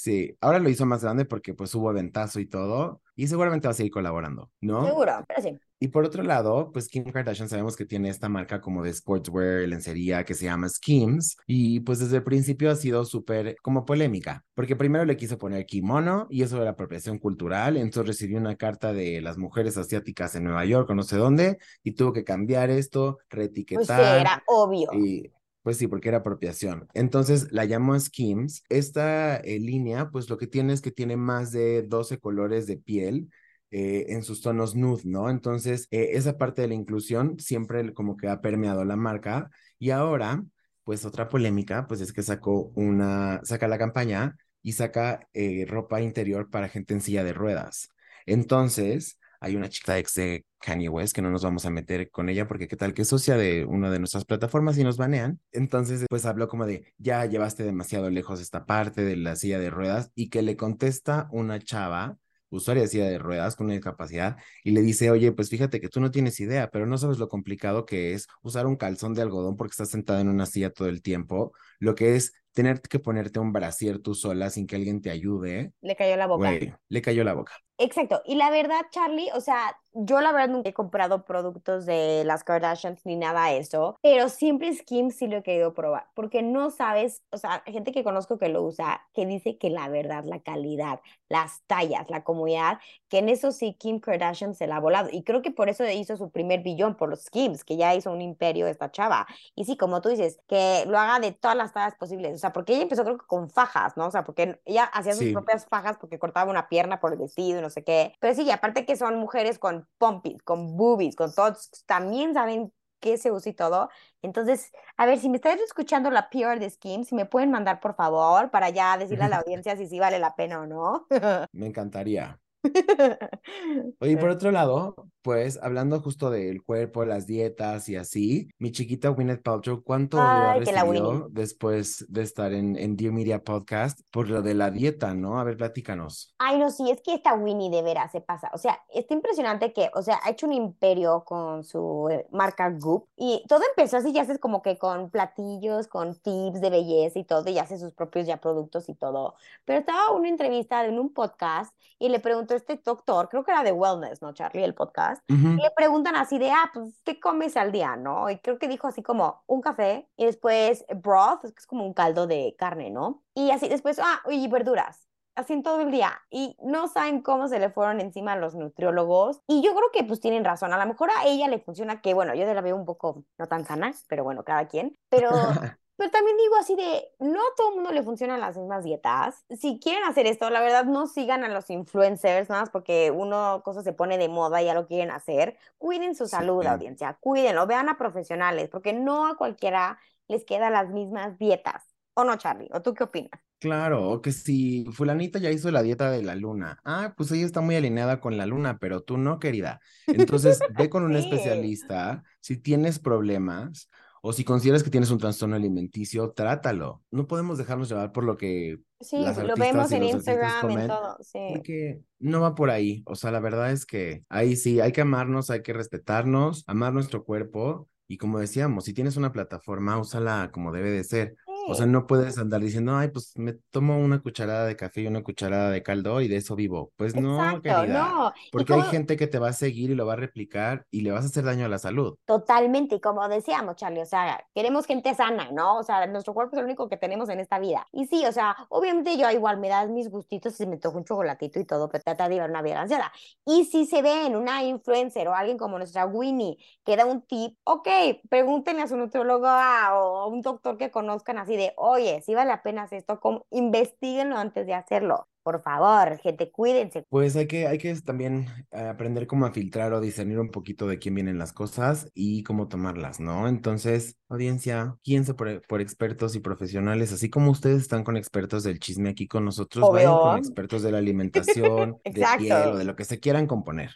Sí. 0.00 0.36
Ahora 0.40 0.58
lo 0.58 0.68
hizo 0.68 0.86
más 0.86 1.02
grande 1.02 1.24
porque 1.24 1.54
pues 1.54 1.74
hubo 1.74 1.92
ventazo 1.92 2.40
y 2.40 2.46
todo. 2.46 3.02
Y 3.18 3.28
seguramente 3.28 3.66
va 3.66 3.72
a 3.72 3.74
seguir 3.74 3.92
colaborando, 3.92 4.50
¿no? 4.60 4.84
Seguro, 4.84 5.24
pero 5.26 5.40
sí. 5.42 5.58
Y 5.78 5.88
por 5.88 6.04
otro 6.04 6.22
lado, 6.22 6.70
pues 6.72 6.88
Kim 6.88 7.04
Kardashian 7.04 7.48
sabemos 7.48 7.76
que 7.76 7.84
tiene 7.86 8.08
esta 8.08 8.28
marca 8.28 8.60
como 8.60 8.82
de 8.82 8.92
sportswear, 8.92 9.66
lencería 9.68 10.24
que 10.24 10.34
se 10.34 10.44
llama 10.46 10.68
Skims 10.68 11.36
y 11.46 11.80
pues 11.80 11.98
desde 11.98 12.16
el 12.18 12.22
principio 12.24 12.70
ha 12.70 12.76
sido 12.76 13.04
súper 13.04 13.56
como 13.62 13.84
polémica, 13.84 14.44
porque 14.54 14.76
primero 14.76 15.04
le 15.04 15.16
quiso 15.18 15.36
poner 15.38 15.66
kimono 15.66 16.26
y 16.30 16.42
eso 16.42 16.60
era 16.60 16.70
apropiación 16.72 17.18
cultural, 17.18 17.76
entonces 17.76 18.06
recibió 18.08 18.38
una 18.38 18.56
carta 18.56 18.92
de 18.94 19.20
las 19.20 19.36
mujeres 19.36 19.76
asiáticas 19.76 20.34
en 20.34 20.44
Nueva 20.44 20.64
York 20.64 20.88
o 20.90 20.94
no 20.94 21.02
sé 21.02 21.16
dónde 21.18 21.58
y 21.82 21.92
tuvo 21.92 22.12
que 22.14 22.24
cambiar 22.24 22.70
esto, 22.70 23.14
Pues 23.16 23.24
sí, 23.28 23.36
reetiquetar 23.36 24.20
era 24.20 24.42
obvio. 24.46 24.88
y 24.92 25.30
pues 25.66 25.78
sí, 25.78 25.88
porque 25.88 26.10
era 26.10 26.18
apropiación. 26.18 26.86
Entonces 26.94 27.48
la 27.50 27.64
llamó 27.64 27.98
Skims. 27.98 28.62
Esta 28.68 29.34
eh, 29.38 29.58
línea, 29.58 30.10
pues 30.10 30.30
lo 30.30 30.38
que 30.38 30.46
tiene 30.46 30.72
es 30.72 30.80
que 30.80 30.92
tiene 30.92 31.16
más 31.16 31.50
de 31.50 31.82
12 31.82 32.20
colores 32.20 32.68
de 32.68 32.76
piel 32.76 33.30
eh, 33.72 34.06
en 34.10 34.22
sus 34.22 34.42
tonos 34.42 34.76
nude, 34.76 35.02
¿no? 35.06 35.28
Entonces, 35.28 35.88
eh, 35.90 36.10
esa 36.12 36.38
parte 36.38 36.62
de 36.62 36.68
la 36.68 36.74
inclusión 36.74 37.40
siempre 37.40 37.92
como 37.94 38.16
que 38.16 38.28
ha 38.28 38.40
permeado 38.40 38.84
la 38.84 38.94
marca. 38.94 39.50
Y 39.80 39.90
ahora, 39.90 40.44
pues 40.84 41.04
otra 41.04 41.28
polémica, 41.28 41.88
pues 41.88 42.00
es 42.00 42.12
que 42.12 42.22
sacó 42.22 42.70
una, 42.76 43.40
saca 43.42 43.66
la 43.66 43.76
campaña 43.76 44.36
y 44.62 44.74
saca 44.74 45.28
ropa 45.66 46.00
interior 46.00 46.48
para 46.48 46.68
gente 46.68 46.94
en 46.94 47.00
silla 47.00 47.24
de 47.24 47.32
ruedas. 47.32 47.88
Entonces, 48.24 49.18
hay 49.40 49.56
una 49.56 49.68
chica 49.68 49.98
ex 49.98 50.14
de 50.14 50.44
Kanye 50.60 50.88
West 50.88 51.14
que 51.14 51.22
no 51.22 51.30
nos 51.30 51.42
vamos 51.42 51.66
a 51.66 51.70
meter 51.70 52.10
con 52.10 52.28
ella 52.28 52.46
porque 52.48 52.68
qué 52.68 52.76
tal 52.76 52.94
que 52.94 53.02
es 53.02 53.08
socia 53.08 53.36
de 53.36 53.64
una 53.64 53.90
de 53.90 53.98
nuestras 53.98 54.24
plataformas 54.24 54.78
y 54.78 54.84
nos 54.84 54.96
banean. 54.96 55.40
Entonces, 55.52 56.04
pues 56.08 56.26
habló 56.26 56.48
como 56.48 56.66
de, 56.66 56.92
ya 56.98 57.24
llevaste 57.26 57.64
demasiado 57.64 58.10
lejos 58.10 58.40
esta 58.40 58.66
parte 58.66 59.04
de 59.04 59.16
la 59.16 59.36
silla 59.36 59.58
de 59.58 59.70
ruedas 59.70 60.10
y 60.14 60.28
que 60.30 60.42
le 60.42 60.56
contesta 60.56 61.28
una 61.30 61.58
chava 61.60 62.18
usuaria 62.50 62.82
de 62.82 62.88
silla 62.88 63.06
de 63.06 63.18
ruedas 63.18 63.56
con 63.56 63.66
una 63.66 63.74
discapacidad 63.74 64.36
y 64.64 64.70
le 64.70 64.82
dice, 64.82 65.10
oye, 65.10 65.32
pues 65.32 65.50
fíjate 65.50 65.80
que 65.80 65.88
tú 65.88 66.00
no 66.00 66.10
tienes 66.10 66.38
idea, 66.40 66.70
pero 66.70 66.86
no 66.86 66.98
sabes 66.98 67.18
lo 67.18 67.28
complicado 67.28 67.86
que 67.86 68.14
es 68.14 68.26
usar 68.42 68.66
un 68.66 68.76
calzón 68.76 69.14
de 69.14 69.22
algodón 69.22 69.56
porque 69.56 69.72
estás 69.72 69.90
sentada 69.90 70.20
en 70.20 70.28
una 70.28 70.46
silla 70.46 70.70
todo 70.70 70.88
el 70.88 71.02
tiempo, 71.02 71.52
lo 71.78 71.94
que 71.94 72.16
es 72.16 72.32
tener 72.56 72.80
que 72.80 72.98
ponerte 72.98 73.38
un 73.38 73.52
brasier 73.52 73.98
tú 73.98 74.14
sola 74.14 74.48
sin 74.48 74.66
que 74.66 74.76
alguien 74.76 75.02
te 75.02 75.10
ayude, 75.10 75.74
Le 75.82 75.94
cayó 75.94 76.16
la 76.16 76.26
boca. 76.26 76.50
le 76.88 77.02
cayó 77.02 77.22
la 77.22 77.34
boca. 77.34 77.52
Exacto. 77.78 78.22
Y 78.24 78.36
la 78.36 78.50
verdad, 78.50 78.80
Charlie, 78.90 79.28
o 79.34 79.42
sea, 79.42 79.78
yo 79.92 80.22
la 80.22 80.32
verdad 80.32 80.48
nunca 80.48 80.70
he 80.70 80.72
comprado 80.72 81.26
productos 81.26 81.84
de 81.84 82.22
las 82.24 82.42
Kardashians 82.42 83.04
ni 83.04 83.16
nada 83.16 83.48
de 83.48 83.58
eso, 83.58 83.98
pero 84.02 84.30
siempre 84.30 84.72
Skims 84.74 85.16
sí 85.16 85.26
lo 85.26 85.36
he 85.36 85.42
querido 85.42 85.74
probar, 85.74 86.06
porque 86.14 86.42
no 86.42 86.70
sabes, 86.70 87.22
o 87.30 87.36
sea, 87.36 87.62
gente 87.66 87.92
que 87.92 88.02
conozco 88.02 88.38
que 88.38 88.48
lo 88.48 88.62
usa, 88.62 89.02
que 89.12 89.26
dice 89.26 89.58
que 89.58 89.68
la 89.68 89.90
verdad, 89.90 90.24
la 90.24 90.40
calidad, 90.40 91.00
las 91.28 91.62
tallas, 91.66 92.06
la 92.08 92.24
comodidad, 92.24 92.78
que 93.08 93.18
en 93.18 93.28
eso 93.28 93.52
sí 93.52 93.74
Kim 93.78 94.00
Kardashian 94.00 94.54
se 94.54 94.66
la 94.66 94.76
ha 94.76 94.80
volado. 94.80 95.08
Y 95.12 95.22
creo 95.24 95.42
que 95.42 95.50
por 95.50 95.68
eso 95.68 95.84
hizo 95.88 96.16
su 96.16 96.30
primer 96.30 96.62
billón 96.62 96.96
por 96.96 97.08
los 97.08 97.22
Skims, 97.24 97.64
que 97.64 97.76
ya 97.76 97.94
hizo 97.94 98.10
un 98.12 98.20
imperio 98.22 98.66
esta 98.66 98.90
chava. 98.90 99.26
Y 99.54 99.64
sí, 99.64 99.76
como 99.76 100.00
tú 100.00 100.08
dices, 100.08 100.40
que 100.48 100.84
lo 100.86 100.98
haga 100.98 101.18
de 101.20 101.32
todas 101.32 101.56
las 101.56 101.72
tallas 101.72 101.94
posibles, 101.96 102.34
o 102.34 102.38
sea, 102.38 102.52
porque 102.52 102.72
ella 102.74 102.82
empezó 102.82 103.04
creo 103.04 103.18
que 103.18 103.26
con 103.26 103.50
fajas, 103.50 103.96
¿no? 103.96 104.06
O 104.06 104.10
sea, 104.10 104.24
porque 104.24 104.60
ella 104.64 104.84
hacía 104.84 105.16
sus 105.16 105.20
Sí. 105.20 105.32
propias 105.32 105.66
fajas 105.66 105.98
porque 105.98 106.18
cortaba 106.18 106.50
una 106.50 106.68
pierna 106.68 107.00
por 107.00 107.12
el 107.12 107.18
vestido 107.18 107.60
no 107.62 107.70
sé 107.70 107.84
qué. 107.84 108.14
Pero 108.20 108.34
sí, 108.34 108.42
y 108.44 108.50
aparte 108.50 108.84
que 108.86 108.96
son 108.96 109.16
mujeres 109.18 109.58
con 109.58 109.88
pompis, 109.98 110.42
con 110.42 110.76
boobies, 110.76 111.16
con 111.16 111.34
todos, 111.34 111.70
también 111.86 112.34
saben 112.34 112.72
qué 113.00 113.18
se 113.18 113.30
usa 113.32 113.50
y 113.50 113.54
todo. 113.54 113.88
Entonces, 114.22 114.72
a 114.96 115.06
ver, 115.06 115.18
si 115.18 115.28
me 115.28 115.36
estás 115.36 115.60
escuchando 115.60 116.10
la 116.10 116.28
PR 116.30 116.58
de 116.58 116.70
Skims, 116.70 117.08
si 117.08 117.14
me 117.14 117.26
pueden 117.26 117.50
mandar, 117.50 117.80
por 117.80 117.94
favor, 117.94 118.50
para 118.50 118.70
ya 118.70 118.96
decirle 118.98 119.24
a 119.24 119.28
la 119.28 119.36
audiencia 119.40 119.76
si 119.76 119.86
sí 119.86 119.98
vale 120.00 120.18
la 120.18 120.34
pena 120.34 120.60
o 120.60 120.66
no. 120.66 121.06
Me 121.52 121.66
encantaría. 121.66 122.40
Oye, 124.00 124.16
por 124.16 124.30
otro 124.30 124.50
lado, 124.50 124.94
pues 125.22 125.58
hablando 125.62 126.00
justo 126.00 126.30
del 126.30 126.62
cuerpo, 126.62 127.04
las 127.04 127.26
dietas 127.26 127.88
y 127.88 127.96
así, 127.96 128.48
mi 128.58 128.72
chiquita 128.72 129.08
Gwyneth 129.10 129.42
Paltrow, 129.42 129.82
¿cuánto 129.82 130.18
Ay, 130.20 130.60
recibió 130.60 131.28
después 131.30 132.06
de 132.08 132.22
estar 132.22 132.52
en, 132.52 132.76
en 132.76 132.96
Dear 132.96 133.12
Media 133.12 133.42
Podcast 133.42 134.00
por 134.10 134.28
lo 134.28 134.42
de 134.42 134.54
la 134.54 134.70
dieta, 134.70 135.14
¿no? 135.14 135.38
A 135.38 135.44
ver, 135.44 135.56
platícanos. 135.56 136.34
Ay, 136.38 136.58
no, 136.58 136.70
sí, 136.70 136.90
es 136.90 137.00
que 137.02 137.14
esta 137.14 137.34
Winnie 137.34 137.70
de 137.70 137.82
veras 137.82 138.12
se 138.12 138.20
pasa. 138.20 138.50
O 138.52 138.58
sea, 138.58 138.80
está 138.92 139.14
impresionante 139.14 139.72
que, 139.72 139.90
o 139.94 140.02
sea, 140.02 140.20
ha 140.24 140.30
hecho 140.30 140.46
un 140.46 140.52
imperio 140.52 141.24
con 141.24 141.64
su 141.64 142.08
eh, 142.10 142.26
marca 142.30 142.70
Goop 142.70 143.08
y 143.16 143.44
todo 143.48 143.60
empezó 143.68 143.98
así, 143.98 144.12
ya 144.12 144.22
haces 144.22 144.38
como 144.38 144.62
que 144.62 144.78
con 144.78 145.10
platillos, 145.10 145.88
con 145.88 146.14
tips 146.14 146.60
de 146.60 146.70
belleza 146.70 147.18
y 147.18 147.24
todo, 147.24 147.48
y 147.50 147.58
hace 147.58 147.78
sus 147.78 147.92
propios 147.92 148.26
ya 148.26 148.38
productos 148.38 148.88
y 148.88 148.94
todo. 148.94 149.34
Pero 149.64 149.80
estaba 149.80 150.12
una 150.12 150.28
entrevista 150.28 150.84
en 150.84 150.98
un 150.98 151.12
podcast 151.12 151.74
y 151.98 152.08
le 152.08 152.20
preguntó 152.20 152.54
este 152.56 152.80
doctor, 152.84 153.28
creo 153.28 153.44
que 153.44 153.50
era 153.50 153.62
de 153.62 153.72
Wellness, 153.72 154.22
¿no, 154.22 154.32
Charlie? 154.32 154.64
El 154.64 154.74
podcast. 154.74 155.22
Ujú. 155.30 155.48
Y 155.48 155.62
le 155.62 155.70
preguntan 155.74 156.16
así 156.16 156.38
de, 156.38 156.50
ah, 156.50 156.70
pues, 156.72 157.00
¿qué 157.04 157.20
comes 157.20 157.56
al 157.56 157.72
día, 157.72 157.96
no? 157.96 158.30
Y 158.30 158.38
creo 158.38 158.58
que 158.58 158.68
dijo 158.68 158.86
así 158.88 159.02
como 159.02 159.42
un 159.46 159.60
café 159.60 160.08
y 160.16 160.26
después 160.26 160.84
broth, 160.96 161.42
que 161.42 161.48
es 161.48 161.66
como 161.66 161.84
un 161.86 161.94
caldo 161.94 162.26
de 162.26 162.54
carne, 162.58 162.90
¿no? 162.90 163.22
Y 163.34 163.50
así 163.50 163.68
después, 163.68 163.98
ah, 164.02 164.20
y 164.30 164.48
verduras. 164.48 165.06
Así 165.34 165.52
en 165.52 165.62
todo 165.62 165.82
el 165.82 165.90
día. 165.90 166.12
Y 166.30 166.56
no 166.62 166.88
saben 166.88 167.20
cómo 167.20 167.46
se 167.48 167.58
le 167.58 167.68
fueron 167.68 168.00
encima 168.00 168.32
a 168.32 168.36
los 168.36 168.54
nutriólogos. 168.54 169.42
Y 169.46 169.62
yo 169.62 169.74
creo 169.74 169.90
que 169.92 170.02
pues 170.02 170.18
tienen 170.18 170.46
razón. 170.46 170.72
A 170.72 170.78
lo 170.78 170.86
mejor 170.86 171.10
a 171.10 171.26
ella 171.26 171.46
le 171.48 171.58
funciona 171.58 172.00
que, 172.00 172.14
bueno, 172.14 172.34
yo 172.34 172.46
la 172.52 172.60
veo 172.62 172.74
un 172.74 172.86
poco 172.86 173.24
no 173.36 173.46
tan 173.46 173.66
sana, 173.66 173.92
pero 174.08 174.24
bueno, 174.24 174.44
cada 174.44 174.66
quien. 174.66 174.98
Pero 175.10 175.28
pero 175.96 176.10
también 176.10 176.36
digo 176.36 176.56
así 176.56 176.76
de, 176.76 177.04
no 177.20 177.40
a 177.40 177.54
todo 177.56 177.70
el 177.70 177.74
mundo 177.76 177.92
le 177.92 178.02
funcionan 178.02 178.40
las 178.40 178.56
mismas 178.56 178.84
dietas. 178.84 179.44
Si 179.58 179.78
quieren 179.80 180.04
hacer 180.04 180.26
esto, 180.26 180.50
la 180.50 180.60
verdad 180.60 180.84
no 180.84 181.06
sigan 181.06 181.44
a 181.44 181.48
los 181.48 181.70
influencers, 181.70 182.48
nada 182.48 182.62
más 182.62 182.70
porque 182.70 183.10
uno 183.10 183.62
cosa 183.64 183.82
se 183.82 183.92
pone 183.92 184.18
de 184.18 184.28
moda 184.28 184.62
y 184.62 184.66
ya 184.66 184.74
lo 184.74 184.86
quieren 184.86 185.10
hacer. 185.10 185.56
Cuiden 185.78 186.14
su 186.14 186.26
salud, 186.26 186.62
Sí. 186.62 186.68
audiencia, 186.68 187.16
cuídenlo, 187.20 187.66
vean 187.66 187.88
a 187.88 187.98
profesionales, 187.98 188.68
porque 188.70 188.92
no 188.92 189.26
a 189.26 189.36
cualquiera 189.36 189.98
les 190.28 190.44
quedan 190.44 190.72
las 190.72 190.88
mismas 190.90 191.38
dietas. 191.38 191.84
¿O 192.14 192.24
no, 192.24 192.36
Charlie? 192.36 192.68
¿O 192.72 192.82
tú 192.82 192.94
qué 192.94 193.04
opinas? 193.04 193.40
Claro, 193.58 194.10
o 194.10 194.20
que 194.20 194.32
si 194.32 194.84
fulanita 194.92 195.38
ya 195.38 195.50
hizo 195.50 195.70
la 195.70 195.82
dieta 195.82 196.10
de 196.10 196.22
la 196.22 196.34
luna, 196.34 196.78
ah, 196.84 197.14
pues 197.16 197.32
ella 197.32 197.46
está 197.46 197.62
muy 197.62 197.74
alineada 197.74 198.20
con 198.20 198.36
la 198.36 198.44
luna, 198.44 198.78
pero 198.78 199.02
tú 199.02 199.16
no, 199.16 199.38
querida. 199.38 199.80
Entonces, 200.12 200.58
ve 200.76 200.90
con 200.90 201.04
un 201.04 201.14
Sí. 201.14 201.20
especialista 201.20 202.22
si 202.40 202.58
tienes 202.58 202.98
problemas 202.98 203.88
o 204.22 204.32
si 204.32 204.44
consideras 204.44 204.82
que 204.82 204.90
tienes 204.90 205.10
un 205.10 205.18
trastorno 205.18 205.56
alimenticio, 205.56 206.32
trátalo. 206.32 207.02
No 207.10 207.26
podemos 207.26 207.58
dejarnos 207.58 207.88
llevar 207.88 208.12
por 208.12 208.24
lo 208.24 208.36
que 208.36 208.80
Sí, 209.00 209.18
las 209.20 209.36
lo 209.36 209.54
vemos 209.56 209.92
en 209.92 210.04
Instagram, 210.04 210.54
en 210.54 210.60
comen, 210.60 210.88
todo, 210.88 211.18
sí. 211.20 211.38
porque 211.52 212.00
no 212.18 212.40
va 212.40 212.54
por 212.54 212.70
ahí. 212.70 213.02
O 213.06 213.14
sea, 213.14 213.30
la 213.30 213.40
verdad 213.40 213.70
es 213.70 213.84
que 213.84 214.24
ahí 214.30 214.56
sí, 214.56 214.80
hay 214.80 214.92
que 214.92 215.02
amarnos, 215.02 215.50
hay 215.50 215.62
que 215.62 215.74
respetarnos, 215.74 216.64
amar 216.66 216.94
nuestro 216.94 217.24
cuerpo. 217.24 217.88
Y 218.08 218.16
como 218.16 218.38
decíamos, 218.38 218.84
si 218.84 218.94
tienes 218.94 219.16
una 219.16 219.32
plataforma, 219.32 219.98
úsala 219.98 220.50
como 220.52 220.72
debe 220.72 220.90
de 220.90 221.04
ser. 221.04 221.36
O 221.68 221.74
sea, 221.74 221.86
Sí. 221.86 221.92
no 221.92 222.06
puedes 222.06 222.38
andar 222.38 222.60
diciendo, 222.60 222.96
ay, 222.96 223.08
pues 223.08 223.36
me 223.36 223.54
tomo 223.70 223.98
una 223.98 224.20
cucharada 224.22 224.66
de 224.66 224.76
café 224.76 225.02
y 225.02 225.06
una 225.08 225.22
cucharada 225.22 225.70
de 225.70 225.82
caldo 225.82 226.20
y 226.20 226.28
de 226.28 226.36
eso 226.36 226.54
vivo. 226.56 226.92
Pues 226.96 227.14
no, 227.16 227.52
Exacto, 227.52 227.62
querida. 227.62 227.86
no. 227.86 228.32
Y 228.50 228.50
Porque 228.50 228.74
hay 228.74 228.82
gente 228.82 229.16
que 229.16 229.26
te 229.26 229.38
va 229.38 229.48
a 229.48 229.52
seguir 229.52 229.90
y 229.90 229.94
lo 229.94 230.06
va 230.06 230.14
a 230.14 230.16
replicar 230.16 230.86
y 230.90 231.00
le 231.02 231.10
vas 231.10 231.24
a 231.24 231.26
hacer 231.28 231.44
daño 231.44 231.66
a 231.66 231.68
la 231.68 231.78
salud. 231.78 232.16
Totalmente, 232.24 232.96
y 232.96 233.00
como 233.00 233.28
decíamos, 233.28 233.76
Charlie, 233.76 234.02
o 234.02 234.06
sea, 234.06 234.44
queremos 234.54 234.86
gente 234.86 235.14
sana, 235.14 235.50
¿no? 235.52 235.78
O 235.78 235.82
sea, 235.82 236.06
nuestro 236.06 236.34
cuerpo 236.34 236.54
es 236.56 236.60
el 236.60 236.66
único 236.66 236.88
que 236.88 236.96
tenemos 236.96 237.28
en 237.28 237.40
esta 237.40 237.58
vida. 237.58 237.86
Y 237.92 238.06
sí, 238.06 238.24
o 238.26 238.32
sea, 238.32 238.56
obviamente 238.68 239.16
yo 239.18 239.30
igual 239.30 239.58
me 239.58 239.68
das 239.68 239.88
mis 239.90 240.08
gustitos 240.10 240.54
si 240.54 240.66
me 240.66 240.76
toco 240.76 240.98
un 240.98 241.04
chocolatito 241.04 241.58
y 241.60 241.64
todo, 241.64 241.88
pero 241.88 242.02
trata 242.04 242.28
de 242.28 242.34
llevar 242.36 242.50
una 242.50 242.62
vida 242.62 242.74
balanceada. 242.74 243.12
Y 243.44 243.64
si 243.64 243.86
se 243.86 244.02
ve 244.02 244.26
en 244.26 244.36
una 244.36 244.62
influencer 244.64 245.28
o 245.28 245.34
alguien 245.34 245.58
como 245.58 245.78
nuestra 245.78 246.06
Winnie 246.06 246.58
que 246.84 246.96
da 246.96 247.06
un 247.06 247.22
tip, 247.22 247.56
ok, 247.64 247.88
pregúntenle 248.28 248.82
a 248.82 248.88
su 248.88 248.96
nutrióloga 248.96 249.98
o 249.98 250.18
a 250.18 250.26
un 250.26 250.42
doctor 250.42 250.76
que 250.76 250.90
conozcan 250.90 251.38
así 251.38 251.55
de, 251.56 251.72
oye, 251.76 252.22
si 252.22 252.34
vale 252.34 252.48
la 252.48 252.62
pena 252.62 252.82
hacer 252.82 252.98
esto, 252.98 253.20
¿cómo? 253.20 253.46
investiguenlo 253.50 254.36
antes 254.36 254.66
de 254.66 254.74
hacerlo. 254.74 255.28
Por 255.42 255.62
favor, 255.62 256.18
gente, 256.18 256.50
cuídense. 256.50 257.04
Pues 257.08 257.36
hay 257.36 257.46
que, 257.46 257.68
hay 257.68 257.78
que 257.78 257.94
también 258.00 258.46
eh, 258.72 258.80
aprender 258.80 259.28
cómo 259.28 259.46
a 259.46 259.52
filtrar 259.52 259.92
o 259.92 260.00
discernir 260.00 260.40
un 260.40 260.50
poquito 260.50 260.88
de 260.88 260.98
quién 260.98 261.14
vienen 261.14 261.38
las 261.38 261.52
cosas 261.52 262.10
y 262.14 262.42
cómo 262.42 262.66
tomarlas, 262.66 263.20
¿no? 263.20 263.46
Entonces, 263.46 264.16
audiencia, 264.28 264.96
guíense 265.04 265.34
por, 265.34 265.64
por 265.68 265.80
expertos 265.80 266.34
y 266.34 266.40
profesionales, 266.40 267.12
así 267.12 267.30
como 267.30 267.52
ustedes 267.52 267.82
están 267.82 268.02
con 268.02 268.16
expertos 268.16 268.64
del 268.64 268.80
chisme 268.80 269.10
aquí 269.10 269.28
con 269.28 269.44
nosotros, 269.44 269.88
vayan 269.92 270.16
con 270.16 270.30
Obvio. 270.30 270.38
expertos 270.38 270.82
de 270.82 270.90
la 270.90 270.98
alimentación, 270.98 272.00
de 272.04 272.26
piel 272.38 272.52
o 272.52 272.76
de 272.76 272.84
lo 272.84 272.96
que 272.96 273.04
se 273.04 273.20
quieran 273.20 273.46
componer. 273.46 273.92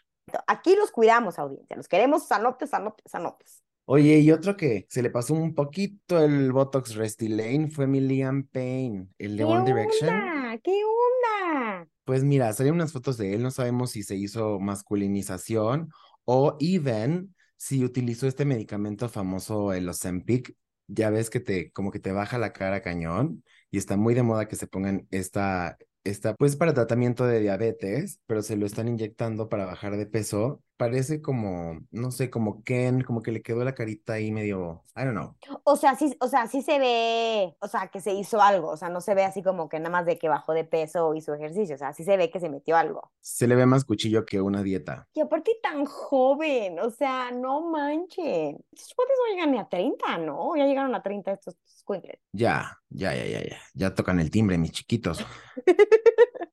Aquí 0.47 0.77
los 0.77 0.93
cuidamos, 0.93 1.41
audiencia, 1.41 1.77
los 1.77 1.89
queremos 1.89 2.29
sanotes, 2.29 2.71
sanotes, 2.71 3.11
sanotes. 3.11 3.65
Oye, 3.87 4.19
y 4.21 4.31
otro 4.31 4.57
que 4.57 4.87
se 4.89 5.03
le 5.03 5.11
pasó 5.11 5.35
un 5.35 5.55
poquito 5.55 6.23
el 6.23 6.53
Botox 6.53 6.95
Restylane 6.95 7.71
fue 7.71 7.87
mi 7.89 8.01
Liam 8.01 8.45
Payne, 8.47 9.09
el 9.19 9.37
de 9.37 9.39
¿Qué 9.39 9.45
One 9.45 9.65
Direction. 9.65 10.11
onda? 10.11 10.59
¿Qué 10.63 10.71
onda? 10.71 11.89
Pues 12.05 12.23
mira, 12.23 12.53
salieron 12.53 12.77
unas 12.79 12.93
fotos 12.93 13.17
de 13.17 13.35
él, 13.35 13.43
no 13.43 13.51
sabemos 13.51 13.91
si 13.93 14.03
se 14.03 14.17
hizo 14.17 14.61
masculinización 14.61 15.91
o 16.25 16.57
even 16.61 17.35
si 17.57 17.85
utilizó 17.85 18.27
este 18.27 18.45
medicamento 18.45 19.09
famoso, 19.09 19.73
el 19.73 19.89
Ozempic. 19.89 20.55
Ya 20.87 21.11
ves 21.11 21.31
que 21.31 21.41
te, 21.41 21.71
como 21.73 21.91
que 21.91 22.01
te 22.01 22.11
baja 22.13 22.39
la 22.39 22.53
cara 22.53 22.83
cañón 22.83 23.45
y 23.71 23.79
está 23.79 23.97
muy 23.97 24.15
de 24.15 24.23
moda 24.23 24.49
que 24.49 24.57
se 24.57 24.67
pongan 24.67 25.07
esta, 25.11 25.79
esta, 26.05 26.35
pues 26.35 26.57
para 26.57 26.75
tratamiento 26.75 27.27
de 27.27 27.41
diabetes, 27.41 28.21
pero 28.27 28.43
se 28.43 28.57
lo 28.57 28.67
están 28.67 28.89
inyectando 28.89 29.49
para 29.49 29.67
bajar 29.67 29.97
de 29.97 30.07
peso. 30.07 30.63
Parece 30.81 31.21
como, 31.21 31.79
no 31.91 32.11
sé, 32.11 32.31
como 32.31 32.65
Ken, 32.65 33.03
como 33.03 33.21
que 33.21 33.33
le 33.33 33.43
quedó 33.43 33.63
la 33.65 33.75
carita 33.75 34.15
ahí 34.15 34.33
medio, 34.33 34.83
I 34.97 35.05
don't 35.05 35.13
know. 35.13 35.37
O 35.65 35.77
sea, 35.77 35.95
sí, 35.95 36.17
o 36.21 36.27
sea, 36.27 36.47
sí 36.47 36.63
se 36.63 36.79
ve, 36.79 37.55
o 37.61 37.69
sea, 37.69 37.89
que 37.89 38.01
se 38.01 38.15
hizo 38.15 38.41
algo, 38.41 38.71
o 38.71 38.79
sea, 38.79 38.89
no 38.89 39.03
se 39.03 39.15
ve 39.15 39.23
así 39.23 39.43
como 39.43 39.69
que 39.69 39.79
nada 39.79 39.91
más 39.91 40.07
de 40.07 40.19
que 40.19 40.31
bajó 40.31 40.55
de 40.55 40.65
peso 40.65 41.07
o 41.07 41.15
hizo 41.15 41.35
ejercicio, 41.35 41.75
o 41.75 41.79
sea, 41.79 41.93
sí 41.93 42.03
se 42.03 42.17
ve 42.17 42.31
que 42.31 42.41
se 42.41 42.49
metió 42.49 42.79
algo. 42.79 43.13
Se 43.21 43.47
le 43.47 43.57
ve 43.57 43.67
más 43.67 43.85
cuchillo 43.85 44.25
que 44.25 44.41
una 44.41 44.63
dieta. 44.63 45.07
Y 45.13 45.21
aparte 45.21 45.53
tan 45.63 45.85
joven, 45.85 46.79
o 46.79 46.89
sea, 46.89 47.31
no 47.31 47.61
manchen. 47.69 48.65
Estos 48.73 48.95
cuates 48.95 49.17
no 49.19 49.35
llegan 49.35 49.53
ni 49.53 49.59
a 49.59 49.69
30, 49.69 50.17
¿no? 50.17 50.57
Ya 50.57 50.65
llegaron 50.65 50.95
a 50.95 51.03
30 51.03 51.33
estos 51.33 51.59
squinkles. 51.69 52.21
Ya, 52.33 52.79
ya, 52.89 53.15
ya, 53.15 53.27
ya, 53.27 53.43
ya. 53.43 53.59
Ya 53.75 53.95
tocan 53.95 54.19
el 54.19 54.31
timbre, 54.31 54.57
mis 54.57 54.73
chiquitos. 54.73 55.23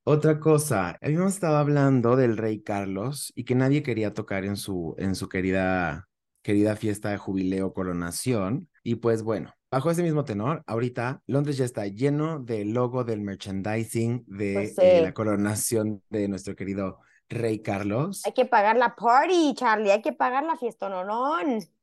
Otra 0.10 0.40
cosa, 0.40 0.98
habíamos 1.02 1.34
estado 1.34 1.58
hablando 1.58 2.16
del 2.16 2.38
rey 2.38 2.62
Carlos 2.63 3.34
y 3.36 3.44
que 3.44 3.56
nadie 3.56 3.84
quería 3.84 4.13
tocar 4.17 4.43
en 4.45 4.58
su, 4.58 4.95
en 4.97 5.13
su 5.15 5.30
querida, 5.30 6.10
querida 6.41 6.75
fiesta 6.75 7.12
de 7.12 7.17
jubileo 7.17 7.71
coronación. 7.71 8.67
Y 8.84 8.95
pues 8.95 9.21
bueno, 9.21 9.53
bajo 9.69 9.91
ese 9.91 10.01
mismo 10.01 10.25
tenor, 10.25 10.63
ahorita 10.65 11.21
Londres 11.27 11.58
ya 11.58 11.65
está 11.65 11.86
lleno 11.86 12.39
del 12.39 12.73
logo 12.73 13.03
del 13.03 13.21
merchandising 13.21 14.25
de 14.27 14.53
Pues 14.53 14.77
eh, 14.80 15.01
la 15.03 15.13
coronación 15.13 16.01
de 16.10 16.27
nuestro 16.27 16.56
querido 16.56 16.99
rey 17.30 17.62
Carlos. 17.62 18.23
Hay 18.25 18.32
que 18.34 18.45
pagar 18.45 18.77
la 18.77 18.95
party, 18.95 19.53
Charlie, 19.53 19.91
hay 19.91 20.01
que 20.01 20.13
pagar 20.13 20.43
la 20.43 20.56
fiesta, 20.56 20.89
no, 20.89 21.03
no. 21.03 21.36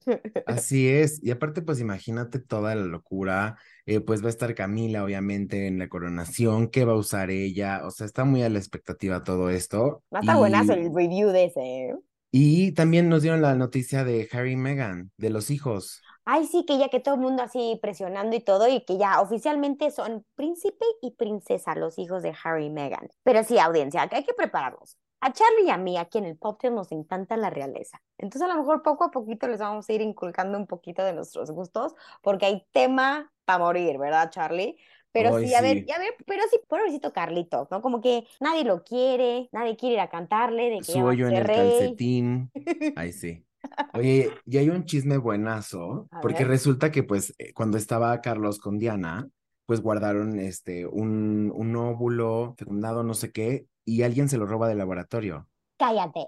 Así 0.47 0.89
es, 0.89 1.23
y 1.23 1.31
aparte 1.31 1.63
pues 1.63 1.81
imagínate 1.81 2.39
toda 2.39 2.75
la 2.75 2.85
locura, 2.85 3.57
eh, 3.87 4.01
pues 4.01 4.23
va 4.23 4.27
a 4.27 4.31
estar 4.31 4.55
Camila 4.55 5.05
obviamente 5.05 5.67
en 5.67 5.79
la 5.79 5.89
coronación, 5.89 6.69
¿qué 6.69 6.85
va 6.85 6.95
a 6.95 6.97
usar 6.97 7.31
ella? 7.31 7.83
O 7.85 7.91
sea, 7.91 8.07
está 8.07 8.25
muy 8.25 8.43
a 8.43 8.49
la 8.49 8.59
expectativa 8.59 9.23
todo 9.23 9.51
esto. 9.51 10.03
Va 10.13 10.21
a 10.21 10.61
estar 10.61 10.79
el 10.79 10.95
review 10.95 11.29
de 11.31 11.45
ese, 11.45 11.61
¿eh? 11.61 11.95
Y 12.37 12.73
también 12.73 13.09
nos 13.09 13.23
dieron 13.23 13.43
la 13.43 13.55
noticia 13.55 14.03
de 14.03 14.29
Harry 14.33 14.55
y 14.55 14.57
Meghan, 14.57 15.13
de 15.17 15.31
los 15.31 15.51
hijos. 15.51 16.03
Ay, 16.25 16.49
sí, 16.49 16.65
que 16.67 16.79
ya 16.79 16.89
que 16.89 16.99
todo 16.99 17.15
el 17.15 17.21
mundo 17.21 17.45
así 17.45 17.79
presionando 17.81 18.35
y 18.35 18.41
todo, 18.41 18.67
y 18.67 18.85
que 18.85 18.99
ya 18.99 19.21
oficialmente 19.21 19.93
son 19.93 20.27
príncipe 20.35 20.85
y 21.01 21.13
princesa 21.13 21.77
los 21.77 21.97
hijos 21.97 22.25
de 22.25 22.35
Harry 22.43 22.67
y 22.67 22.71
Meghan. 22.71 23.09
Pero 23.23 23.45
sí, 23.45 23.61
audiencia, 23.61 24.09
que 24.09 24.17
hay 24.17 24.25
que 24.25 24.35
prepararnos. 24.35 24.99
A 25.21 25.33
Charlie 25.33 25.67
y 25.67 25.71
a 25.71 25.77
mí, 25.77 25.97
aquí 25.97 26.19
en 26.19 26.25
el 26.25 26.37
podcast, 26.37 26.75
nos 26.75 26.91
encanta 26.91 27.37
la 27.37 27.51
realeza. 27.51 28.03
Entonces, 28.19 28.51
a 28.51 28.53
lo 28.53 28.61
mejor 28.61 28.83
poco 28.83 29.05
a 29.05 29.13
poquito 29.13 29.47
les 29.47 29.61
vamos 29.61 29.89
a 29.89 29.93
ir 29.93 30.01
inculcando 30.01 30.59
un 30.59 30.67
poquito 30.67 31.05
de 31.05 31.13
nuestros 31.13 31.53
gustos, 31.53 31.95
porque 32.21 32.47
hay 32.47 32.67
tema 32.73 33.33
para 33.45 33.61
morir, 33.61 33.97
¿verdad, 33.97 34.31
Charlie? 34.31 34.77
Pero 35.15 35.37
Ay, 35.37 35.49
sí, 35.49 35.55
a 35.55 35.63
ver, 35.63 35.85
sí. 35.87 35.93
a 35.93 35.99
ver, 35.99 36.11
pero 36.27 36.43
sí, 36.51 36.59
pobrecito 36.69 37.13
Carlitos, 37.13 37.69
¿no? 37.71 37.81
Como 37.81 38.01
que 38.03 38.27
nadie 38.41 38.65
lo 38.65 38.85
quiere, 38.85 39.49
nadie 39.53 39.77
quiere 39.77 39.95
ir 39.95 40.01
a 40.01 40.11
cantarle 40.11 40.71
de 40.71 40.85
que 40.85 40.93
Su 40.93 41.03
hoyo 41.05 41.29
en 41.29 41.37
el 41.37 41.45
rey. 41.45 41.57
calcetín. 41.57 42.51
Ay, 42.95 43.13
sí. 43.13 43.47
Oye, 43.93 44.31
y 44.47 44.59
hay 44.59 44.69
un 44.71 44.85
chisme 44.85 45.17
buenazo, 45.17 46.09
A 46.11 46.21
porque 46.21 46.45
ver. 46.45 46.49
resulta 46.49 46.91
que 46.93 47.03
pues 47.05 47.35
eh, 47.39 47.53
cuando 47.55 47.79
estaba 47.79 48.21
Carlos 48.21 48.59
con 48.59 48.79
Diana, 48.79 49.29
pues 49.67 49.81
guardaron 49.81 50.39
este 50.41 50.87
un, 50.87 51.51
un 51.55 51.77
óvulo 51.77 52.55
fecundado, 52.59 53.03
no 53.05 53.15
sé 53.15 53.33
qué, 53.33 53.67
y 53.87 54.03
alguien 54.03 54.29
se 54.29 54.37
lo 54.39 54.47
roba 54.47 54.69
del 54.69 54.79
laboratorio. 54.79 55.49
Cállate. 55.79 56.27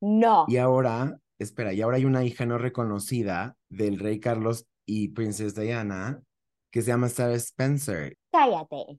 No. 0.00 0.46
Y 0.48 0.56
ahora, 0.56 1.18
espera, 1.38 1.72
y 1.74 1.82
ahora 1.82 1.96
hay 1.98 2.04
una 2.06 2.24
hija 2.24 2.46
no 2.46 2.58
reconocida 2.58 3.56
del 3.68 3.98
rey 3.98 4.20
Carlos 4.20 4.66
y 4.86 5.08
princesa 5.08 5.60
Diana 5.60 6.22
que 6.70 6.82
se 6.82 6.88
llama 6.88 7.08
Sarah 7.08 7.34
Spencer. 7.34 8.16
Cállate. 8.32 8.98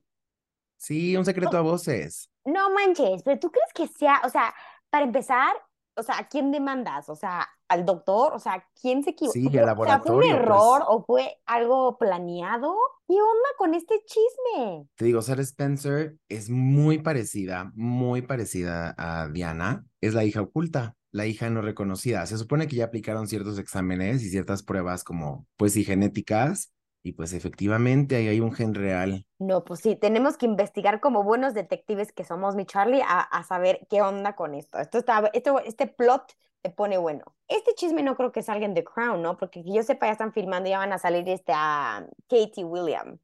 Sí, 0.77 1.15
un 1.15 1.25
secreto 1.25 1.57
a 1.57 1.61
voces. 1.61 2.29
No 2.45 2.69
manches, 2.71 3.21
pero 3.23 3.39
tú 3.39 3.51
crees 3.51 3.71
que 3.73 3.87
sea, 3.87 4.21
o 4.25 4.29
sea, 4.29 4.53
para 4.89 5.05
empezar, 5.05 5.53
o 5.95 6.01
sea, 6.03 6.17
¿a 6.17 6.27
quién 6.27 6.51
demandas? 6.51 7.07
O 7.09 7.15
sea, 7.15 7.47
al 7.67 7.85
doctor, 7.85 8.33
o 8.33 8.39
sea, 8.39 8.65
¿quién 8.81 9.03
se 9.03 9.11
equivocó? 9.11 9.33
Sí, 9.33 9.45
al 9.45 9.51
¿Fue- 9.51 9.61
O 9.61 9.85
sea, 9.85 9.99
¿fue 10.01 10.15
un 10.15 10.21
laboratorio, 10.21 10.29
pues. 10.31 10.41
error 10.41 10.83
o 10.87 11.05
fue 11.05 11.37
algo 11.45 11.97
planeado? 11.99 12.75
¿Qué 13.07 13.13
onda 13.13 13.49
con 13.57 13.75
este 13.75 14.01
chisme? 14.05 14.87
Te 14.95 15.05
digo, 15.05 15.21
Sarah 15.21 15.43
Spencer 15.43 16.15
es 16.29 16.49
muy 16.49 16.97
parecida, 16.97 17.71
muy 17.75 18.23
parecida 18.23 18.95
a 18.97 19.27
Diana. 19.27 19.85
Es 20.01 20.13
la 20.15 20.23
hija 20.25 20.41
oculta, 20.41 20.95
la 21.11 21.27
hija 21.27 21.49
no 21.51 21.61
reconocida. 21.61 22.25
Se 22.25 22.37
supone 22.37 22.67
que 22.67 22.77
ya 22.77 22.85
aplicaron 22.85 23.27
ciertos 23.27 23.59
exámenes 23.59 24.23
y 24.23 24.29
ciertas 24.29 24.63
pruebas 24.63 25.03
como, 25.03 25.45
pues 25.57 25.73
sí, 25.73 25.83
genéticas. 25.83 26.71
Y 27.03 27.13
pues 27.13 27.33
efectivamente 27.33 28.15
ahí 28.15 28.27
hay 28.27 28.39
un 28.39 28.53
gen 28.53 28.73
real. 28.73 29.25
No, 29.39 29.63
pues 29.65 29.79
sí, 29.79 29.95
tenemos 29.95 30.37
que 30.37 30.45
investigar 30.45 30.99
como 30.99 31.23
buenos 31.23 31.55
detectives 31.55 32.11
que 32.13 32.23
somos, 32.23 32.55
mi 32.55 32.65
Charlie, 32.65 33.01
a, 33.01 33.21
a 33.21 33.43
saber 33.43 33.87
qué 33.89 34.01
onda 34.03 34.35
con 34.35 34.53
esto. 34.53 34.77
Esto 34.79 34.99
está, 34.99 35.29
esto, 35.33 35.59
este 35.61 35.87
plot 35.87 36.33
te 36.61 36.69
pone 36.69 36.97
bueno. 36.99 37.23
Este 37.47 37.73
chisme 37.73 38.03
no 38.03 38.15
creo 38.15 38.31
que 38.31 38.43
salga 38.43 38.65
en 38.67 38.75
The 38.75 38.83
Crown, 38.83 39.21
¿no? 39.23 39.37
Porque 39.37 39.63
que 39.63 39.73
yo 39.73 39.81
sepa, 39.81 40.05
ya 40.05 40.11
están 40.11 40.31
filmando, 40.31 40.69
ya 40.69 40.77
van 40.77 40.93
a 40.93 40.99
salir 40.99 41.27
este 41.27 41.53
a 41.55 42.05
Katie 42.29 42.63
William 42.63 43.17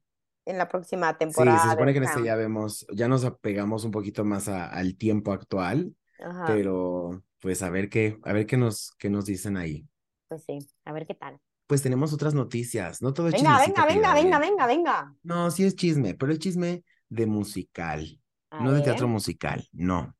en 0.44 0.58
la 0.58 0.68
próxima 0.68 1.16
Sí, 1.26 1.58
temporada. 1.58 1.58
se 1.58 1.70
de 1.76 1.84
supone 1.84 1.92
que 1.92 1.98
en 1.98 2.04
este 2.04 2.22
ya 2.22 2.36
vemos, 2.36 2.86
ya 2.92 3.06
nos 3.08 3.24
apegamos 3.24 3.84
un 3.84 3.90
poquito 3.90 4.24
más 4.24 4.48
a- 4.48 4.66
al 4.68 4.96
tiempo 4.96 5.32
actual, 5.32 5.94
Ajá, 6.18 6.44
pero 6.44 7.22
pues 7.40 7.62
a 7.62 7.70
ver 7.70 7.88
qué, 7.90 8.18
a 8.24 8.32
ver 8.32 8.46
qué 8.46 8.56
nos, 8.56 8.92
qué 8.98 9.10
nos 9.10 9.26
dicen 9.26 9.56
ahí. 9.56 9.86
pues 10.28 10.44
sí, 10.44 10.58
a 10.84 10.92
ver 10.92 11.06
qué 11.06 11.14
tal. 11.14 11.38
Pues 11.68 11.82
tenemos 11.82 12.14
otras 12.14 12.34
noticias, 12.34 13.02
no 13.02 13.14
todo 13.14 13.28
es 13.28 13.36
Venga, 13.36 13.36
chismecito 13.36 13.84
venga, 13.84 13.86
venga, 13.86 14.14
venga, 14.14 14.38
grave. 14.38 14.38
venga, 14.38 14.66
venga. 14.66 15.14
No, 15.22 15.50
sí 15.50 15.64
es 15.64 15.76
chisme, 15.76 16.14
pero 16.14 16.32
es 16.32 16.38
chisme 16.40 16.84
de 17.10 17.26
musical, 17.26 18.20
A 18.50 18.58
no 18.58 18.72
de 18.72 18.82
teatro 18.82 19.08
musical, 19.08 19.68
no. 19.72 20.16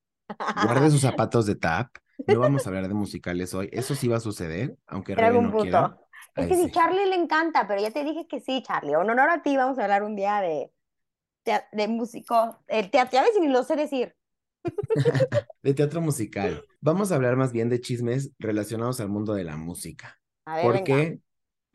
Guarde 0.54 0.90
sus 0.90 1.02
zapatos 1.02 1.46
de 1.46 1.56
tap. 1.56 1.90
No 2.26 2.40
vamos 2.40 2.66
a 2.66 2.70
hablar 2.70 2.88
de 2.88 2.94
musicales 2.94 3.54
hoy. 3.54 3.70
Eso 3.72 3.94
sí 3.96 4.08
va 4.08 4.18
a 4.18 4.20
suceder, 4.20 4.76
aunque 4.86 5.16
Rebe 5.16 5.38
algún 5.38 5.42
no 5.42 5.50
punto. 5.50 5.60
quiera. 5.60 5.98
Es 6.36 6.46
Ay, 6.46 6.48
que 6.48 6.56
si 6.56 6.70
sí. 6.70 6.70
Charlie 6.70 7.06
le 7.06 7.14
encanta, 7.16 7.66
pero 7.66 7.80
ya 7.80 7.90
te 7.90 8.04
dije 8.04 8.26
que 8.28 8.40
sí, 8.40 8.62
Charlie. 8.62 8.92
En 8.92 9.10
honor 9.10 9.30
a 9.30 9.42
ti, 9.42 9.56
vamos 9.56 9.78
a 9.78 9.82
hablar 9.84 10.02
un 10.04 10.16
día 10.16 10.40
de, 10.40 10.72
de 11.72 11.88
músico, 11.88 12.62
el 12.68 12.90
teatro, 12.90 13.14
ya 13.20 13.22
ves, 13.22 13.36
y 13.36 13.40
ni 13.40 13.48
lo 13.48 13.62
sé 13.64 13.76
decir. 13.76 14.16
De 15.62 15.74
teatro 15.74 16.00
musical. 16.00 16.64
Vamos 16.80 17.10
a 17.12 17.16
hablar 17.16 17.36
más 17.36 17.52
bien 17.52 17.68
de 17.68 17.80
chismes 17.80 18.32
relacionados 18.38 19.00
al 19.00 19.08
mundo 19.08 19.34
de 19.34 19.44
la 19.44 19.56
música. 19.56 20.20
A 20.46 20.56
ver, 20.56 20.64
¿Por 20.66 20.72
venga. 20.72 21.12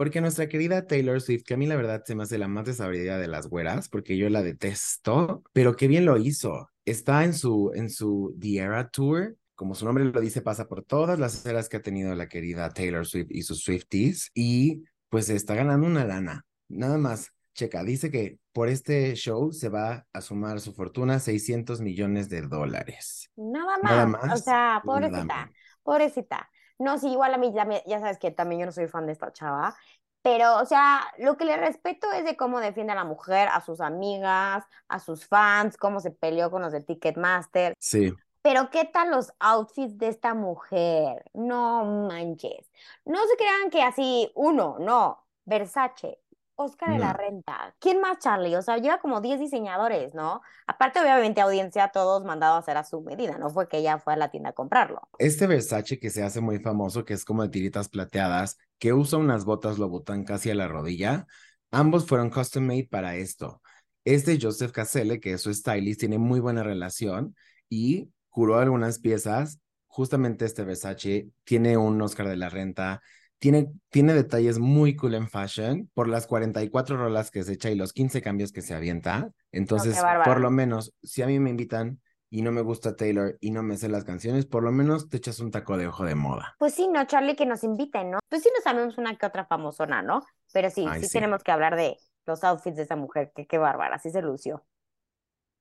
Porque 0.03 0.19
nuestra 0.19 0.49
querida 0.49 0.85
Taylor 0.85 1.21
Swift, 1.21 1.43
que 1.45 1.53
a 1.53 1.57
mí 1.57 1.65
la 1.65 1.77
verdad 1.77 2.03
se 2.05 2.13
me 2.13 2.23
hace 2.23 2.37
la 2.37 2.49
más 2.49 2.65
desabrida 2.65 3.17
de 3.17 3.27
las 3.27 3.47
güeras, 3.47 3.87
porque 3.87 4.17
yo 4.17 4.29
la 4.29 4.41
detesto, 4.43 5.43
pero 5.53 5.77
qué 5.77 5.87
bien 5.87 6.03
lo 6.05 6.17
hizo. 6.17 6.69
Está 6.83 7.23
en 7.23 7.33
su, 7.33 7.71
en 7.73 7.89
su 7.89 8.35
The 8.37 8.57
Era 8.57 8.89
Tour, 8.89 9.37
como 9.55 9.75
su 9.75 9.85
nombre 9.85 10.03
lo 10.03 10.19
dice, 10.19 10.41
pasa 10.41 10.67
por 10.67 10.83
todas 10.83 11.17
las 11.19 11.45
eras 11.45 11.69
que 11.69 11.77
ha 11.77 11.81
tenido 11.81 12.13
la 12.15 12.27
querida 12.27 12.69
Taylor 12.73 13.05
Swift 13.05 13.27
y 13.29 13.43
sus 13.43 13.63
Swifties, 13.63 14.29
y 14.33 14.83
pues 15.07 15.29
está 15.29 15.55
ganando 15.55 15.87
una 15.87 16.03
lana. 16.03 16.45
Nada 16.67 16.97
más, 16.97 17.29
checa, 17.53 17.81
dice 17.85 18.11
que 18.11 18.39
por 18.51 18.67
este 18.67 19.15
show 19.15 19.53
se 19.53 19.69
va 19.69 20.05
a 20.11 20.19
sumar 20.21 20.59
su 20.59 20.73
fortuna 20.73 21.19
600 21.19 21.79
millones 21.79 22.27
de 22.27 22.41
dólares. 22.41 23.31
Nada 23.37 23.77
más. 23.77 23.81
Nada 23.89 24.05
O 24.27 24.37
más, 24.37 24.43
sea, 24.43 24.81
nada 24.85 24.85
pobrecita, 24.85 25.51
pobrecita. 25.83 26.49
No, 26.79 26.97
sí, 26.97 27.07
igual 27.11 27.33
a 27.33 27.37
mí, 27.37 27.53
ya, 27.55 27.65
me- 27.65 27.83
ya 27.85 27.99
sabes 27.99 28.17
que 28.17 28.31
también 28.31 28.61
yo 28.61 28.65
no 28.65 28.71
soy 28.71 28.87
fan 28.87 29.05
de 29.05 29.13
esta 29.13 29.31
chava, 29.31 29.75
pero, 30.23 30.57
o 30.57 30.65
sea, 30.65 31.01
lo 31.19 31.37
que 31.37 31.45
le 31.45 31.57
respeto 31.57 32.11
es 32.13 32.23
de 32.25 32.37
cómo 32.37 32.59
defiende 32.61 32.93
a 32.93 32.95
la 32.95 33.03
mujer, 33.03 33.49
a 33.49 33.61
sus 33.61 33.81
amigas, 33.81 34.63
a 34.87 34.99
sus 34.99 35.27
fans, 35.27 35.77
cómo 35.77 35.99
se 35.99 36.11
peleó 36.11 36.49
con 36.49 36.61
los 36.61 36.71
de 36.71 36.81
Ticketmaster. 36.81 37.75
Sí, 37.79 38.13
Pero 38.41 38.69
¿qué 38.71 38.85
tal 38.85 39.11
los 39.11 39.33
outfits 39.39 39.97
de 39.97 40.07
esta 40.09 40.33
mujer? 40.33 41.25
No 41.33 41.85
manches. 41.85 42.71
No 43.05 43.19
se 43.27 43.37
crean 43.37 43.69
que 43.69 43.83
así, 43.83 44.31
uno, 44.35 44.77
no, 44.79 45.25
Versace, 45.45 46.19
Oscar 46.55 46.91
de 46.93 46.99
la. 46.99 47.13
Renta. 47.13 47.75
¿Quién 47.79 47.99
más, 48.01 48.19
Charlie? 48.19 48.55
O 48.55 48.61
sea, 48.61 48.77
lleva 48.77 48.99
como 48.99 49.21
10 49.21 49.39
diseñadores, 49.39 50.13
¿no? 50.13 50.41
Aparte, 50.67 51.01
obviamente, 51.01 51.41
audiencia, 51.41 51.89
todos 51.89 52.23
mandados 52.23 52.55
a 52.57 52.59
hacer 52.59 52.77
a 52.77 52.83
su 52.83 53.01
medida, 53.01 53.37
no 53.37 53.49
fue 53.49 53.67
que 53.67 53.77
ella 53.79 53.97
fue 53.99 54.13
a 54.13 54.17
la 54.17 54.29
tienda 54.29 54.51
a 54.51 54.53
comprarlo. 54.53 55.01
Este 55.17 55.47
Versace 55.47 55.99
que 55.99 56.09
se 56.09 56.23
hace 56.23 56.41
muy 56.41 56.59
famoso, 56.59 57.05
que 57.05 57.13
es 57.13 57.25
como 57.25 57.43
de 57.43 57.49
tiritas 57.49 57.89
plateadas, 57.89 58.57
que 58.83 58.91
usa 58.91 59.17
unas 59.17 59.45
botas 59.45 59.77
Louboutin 59.77 60.25
casi 60.25 60.49
a 60.49 60.55
la 60.55 60.67
rodilla, 60.67 61.25
ambos 61.71 62.05
fueron 62.05 62.29
custom 62.29 62.65
made 62.65 62.89
para 62.91 63.15
esto. 63.15 63.61
Este 64.03 64.37
Joseph 64.37 64.73
Casselle, 64.73 65.21
que 65.21 65.31
es 65.31 65.41
su 65.41 65.53
stylist, 65.53 66.01
tiene 66.01 66.17
muy 66.17 66.41
buena 66.41 66.63
relación 66.63 67.33
y 67.69 68.09
curó 68.29 68.57
algunas 68.59 68.99
piezas. 68.99 69.61
Justamente 69.87 70.43
este 70.43 70.65
Versace 70.65 71.29
tiene 71.45 71.77
un 71.77 72.01
Oscar 72.01 72.27
de 72.27 72.35
la 72.35 72.49
Renta, 72.49 73.01
tiene, 73.39 73.71
tiene 73.89 74.13
detalles 74.13 74.59
muy 74.59 74.97
cool 74.97 75.13
en 75.13 75.29
fashion 75.29 75.89
por 75.93 76.09
las 76.09 76.27
44 76.27 76.97
rolas 76.97 77.31
que 77.31 77.43
se 77.43 77.53
echa 77.53 77.71
y 77.71 77.75
los 77.75 77.93
15 77.93 78.21
cambios 78.21 78.51
que 78.51 78.61
se 78.61 78.73
avienta. 78.73 79.31
Entonces, 79.53 79.97
por 80.25 80.41
lo 80.41 80.51
menos, 80.51 80.93
si 81.01 81.21
a 81.21 81.27
mí 81.27 81.39
me 81.39 81.51
invitan 81.51 82.01
y 82.33 82.41
no 82.41 82.51
me 82.51 82.61
gusta 82.61 82.95
Taylor 82.95 83.37
y 83.41 83.51
no 83.51 83.61
me 83.61 83.77
sé 83.77 83.89
las 83.89 84.05
canciones, 84.05 84.47
por 84.47 84.63
lo 84.63 84.71
menos 84.71 85.07
te 85.07 85.17
echas 85.17 85.39
un 85.39 85.51
taco 85.51 85.77
de 85.77 85.85
ojo 85.85 86.03
de 86.03 86.15
moda. 86.15 86.55
Pues 86.57 86.73
sí, 86.73 86.87
no, 86.87 87.05
Charlie, 87.05 87.35
que 87.35 87.45
nos 87.45 87.63
inviten, 87.63 88.09
¿no? 88.09 88.17
Pues 88.27 88.41
sí 88.41 88.49
nos 88.55 88.63
sabemos 88.63 88.97
una 88.97 89.15
que 89.15 89.25
otra 89.27 89.45
famosona, 89.45 90.01
¿no? 90.01 90.23
Pero 90.51 90.71
sí, 90.71 90.85
Ay, 90.87 91.01
sí, 91.01 91.07
sí. 91.07 91.13
tenemos 91.13 91.43
que 91.43 91.51
hablar 91.51 91.75
de 91.75 91.97
los 92.25 92.43
outfits 92.43 92.75
de 92.77 92.83
esa 92.83 92.95
mujer, 92.95 93.31
que 93.35 93.45
qué 93.45 93.59
bárbara, 93.59 93.99
sí 93.99 94.09
se 94.09 94.21
lució. 94.23 94.65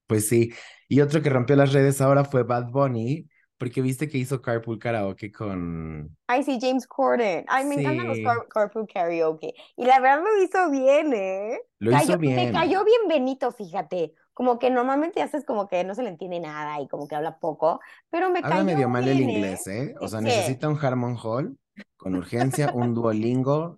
Pues 0.07 0.29
sí. 0.29 0.53
Y 0.89 1.01
otro 1.01 1.23
que 1.23 1.31
rompió 1.31 1.57
las 1.57 1.73
redes 1.73 2.01
ahora 2.01 2.25
fue 2.25 2.43
Bad 2.43 2.71
Bunny, 2.71 3.29
porque 3.57 3.81
viste 3.83 4.09
que 4.09 4.19
hizo 4.19 4.43
Carpool 4.43 4.79
Karaoke 4.79 5.33
con... 5.33 6.17
Ay, 6.27 6.43
sí, 6.45 6.59
James 6.61 6.87
Corden. 6.87 7.45
Ay, 7.49 7.65
me 7.65 7.75
encantan 7.77 8.09
los 8.09 8.19
car- 8.21 8.49
carpool 8.49 8.87
karaoke. 8.93 9.55
Y 9.77 9.85
la 9.85 10.01
verdad 10.01 10.23
lo 10.23 10.43
hizo 10.43 10.71
bien, 10.71 11.13
¿eh? 11.13 11.61
Lo 11.79 11.91
Cayó- 11.91 12.05
hizo 12.11 12.19
bien. 12.19 12.37
Me 12.37 12.53
cayó 12.53 12.85
bien 12.85 13.01
Benito, 13.09 13.53
fíjate. 13.53 14.15
Como 14.35 14.59
que 14.59 14.71
normalmente 14.71 15.21
haces 15.23 15.45
como 15.45 15.69
que 15.69 15.85
no 15.85 15.95
se 15.95 16.03
le 16.03 16.09
entiende 16.09 16.41
nada 16.41 16.81
y 16.81 16.89
como 16.89 17.07
que 17.07 17.15
habla 17.15 17.39
poco, 17.39 17.81
pero 18.11 18.31
me 18.31 18.41
Habla 18.43 18.65
medio 18.65 18.89
mal 18.89 19.07
el 19.07 19.21
inglés, 19.21 19.67
¿eh? 19.67 19.95
O 20.01 20.09
sea, 20.09 20.21
que- 20.21 20.27
necesita 20.27 20.69
un 20.69 20.79
Harmon 20.83 21.17
Hall 21.23 21.57
con 21.97 22.15
urgencia, 22.15 22.73
un 22.75 22.95
Duolingo, 22.95 23.77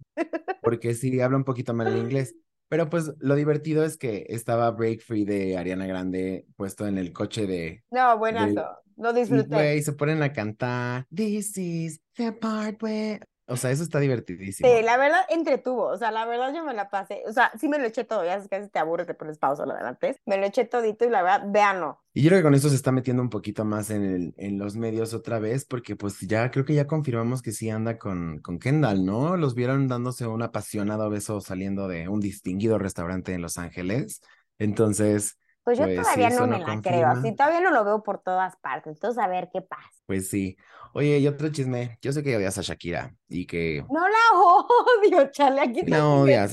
porque 0.62 0.94
sí, 0.94 1.20
habla 1.20 1.36
un 1.36 1.44
poquito 1.44 1.74
mal 1.74 1.88
el 1.88 1.98
inglés. 1.98 2.34
Pero 2.68 2.88
pues 2.88 3.12
lo 3.18 3.34
divertido 3.34 3.84
es 3.84 3.96
que 3.98 4.24
estaba 4.30 4.70
Break 4.70 5.00
Free 5.02 5.24
de 5.24 5.56
Ariana 5.58 5.86
Grande 5.86 6.46
puesto 6.56 6.86
en 6.86 6.98
el 6.98 7.12
coche 7.12 7.46
de... 7.46 7.84
No, 7.90 8.16
buenazo. 8.18 8.66
Lo 8.96 9.10
Y 9.10 9.14
disfruté. 9.20 9.54
güey, 9.54 9.82
se 9.82 9.92
ponen 9.92 10.22
a 10.22 10.32
cantar, 10.32 11.04
This 11.14 11.56
is 11.58 12.00
the 12.16 12.32
part 12.32 12.82
where... 12.82 13.20
O 13.46 13.56
sea, 13.56 13.70
eso 13.70 13.82
está 13.82 14.00
divertidísimo. 14.00 14.68
Sí, 14.68 14.82
la 14.82 14.96
verdad 14.96 15.20
entretuvo, 15.28 15.84
o 15.84 15.98
sea, 15.98 16.10
la 16.10 16.24
verdad 16.24 16.54
yo 16.54 16.64
me 16.64 16.72
la 16.72 16.88
pasé, 16.88 17.22
o 17.26 17.32
sea, 17.32 17.52
sí 17.58 17.68
me 17.68 17.78
lo 17.78 17.84
eché 17.84 18.04
todo, 18.04 18.24
ya 18.24 18.34
a 18.34 18.36
veces 18.36 18.70
te 18.70 18.78
aburres, 18.78 19.06
te 19.06 19.14
pones 19.14 19.38
pausa 19.38 19.66
lo 19.66 19.72
adelante, 19.72 20.16
me 20.24 20.38
lo 20.38 20.46
eché 20.46 20.64
todito 20.64 21.04
y 21.04 21.10
la 21.10 21.22
verdad, 21.22 21.42
véanlo. 21.48 22.00
Y 22.14 22.22
yo 22.22 22.28
creo 22.28 22.38
que 22.38 22.44
con 22.44 22.54
esto 22.54 22.68
se 22.70 22.76
está 22.76 22.92
metiendo 22.92 23.22
un 23.22 23.28
poquito 23.28 23.64
más 23.64 23.90
en 23.90 24.04
el, 24.04 24.34
en 24.38 24.58
los 24.58 24.76
medios 24.76 25.12
otra 25.12 25.40
vez, 25.40 25.64
porque 25.64 25.96
pues 25.96 26.20
ya 26.20 26.50
creo 26.50 26.64
que 26.64 26.74
ya 26.74 26.86
confirmamos 26.86 27.42
que 27.42 27.52
sí 27.52 27.68
anda 27.68 27.98
con, 27.98 28.38
con 28.38 28.58
Kendall, 28.58 29.04
¿no? 29.04 29.36
Los 29.36 29.54
vieron 29.54 29.88
dándose 29.88 30.26
un 30.26 30.42
apasionado 30.42 31.10
beso 31.10 31.40
saliendo 31.40 31.88
de 31.88 32.08
un 32.08 32.20
distinguido 32.20 32.78
restaurante 32.78 33.34
en 33.34 33.42
Los 33.42 33.58
Ángeles. 33.58 34.22
Entonces, 34.58 35.38
Pues 35.64 35.78
yo 35.78 35.84
Pues 35.84 35.96
sí, 35.96 36.02
todavía 36.02 36.30
no 36.30 36.46
me 36.46 36.58
no 36.58 36.66
la 36.66 36.80
creo, 36.82 37.08
así 37.08 37.32
todavía 37.34 37.60
no 37.60 37.70
lo 37.70 37.84
veo 37.84 38.02
por 38.02 38.18
todas 38.18 38.54
partes. 38.56 38.92
Entonces, 38.94 39.22
a 39.22 39.26
ver 39.26 39.48
qué 39.52 39.62
pasa. 39.62 39.88
Pues 40.06 40.28
sí. 40.28 40.56
Oye, 40.92 41.18
y 41.18 41.26
otro 41.26 41.48
chisme. 41.50 41.98
Yo 42.02 42.12
sé 42.12 42.22
que 42.22 42.36
odias 42.36 42.56
a 42.58 42.62
Shakira 42.62 43.16
y 43.28 43.46
que 43.46 43.84
No 43.90 44.06
la 44.06 44.14
odio, 45.18 45.30
chale, 45.32 45.62
aquí 45.62 45.80
estás 45.80 46.00
odias. 46.02 46.52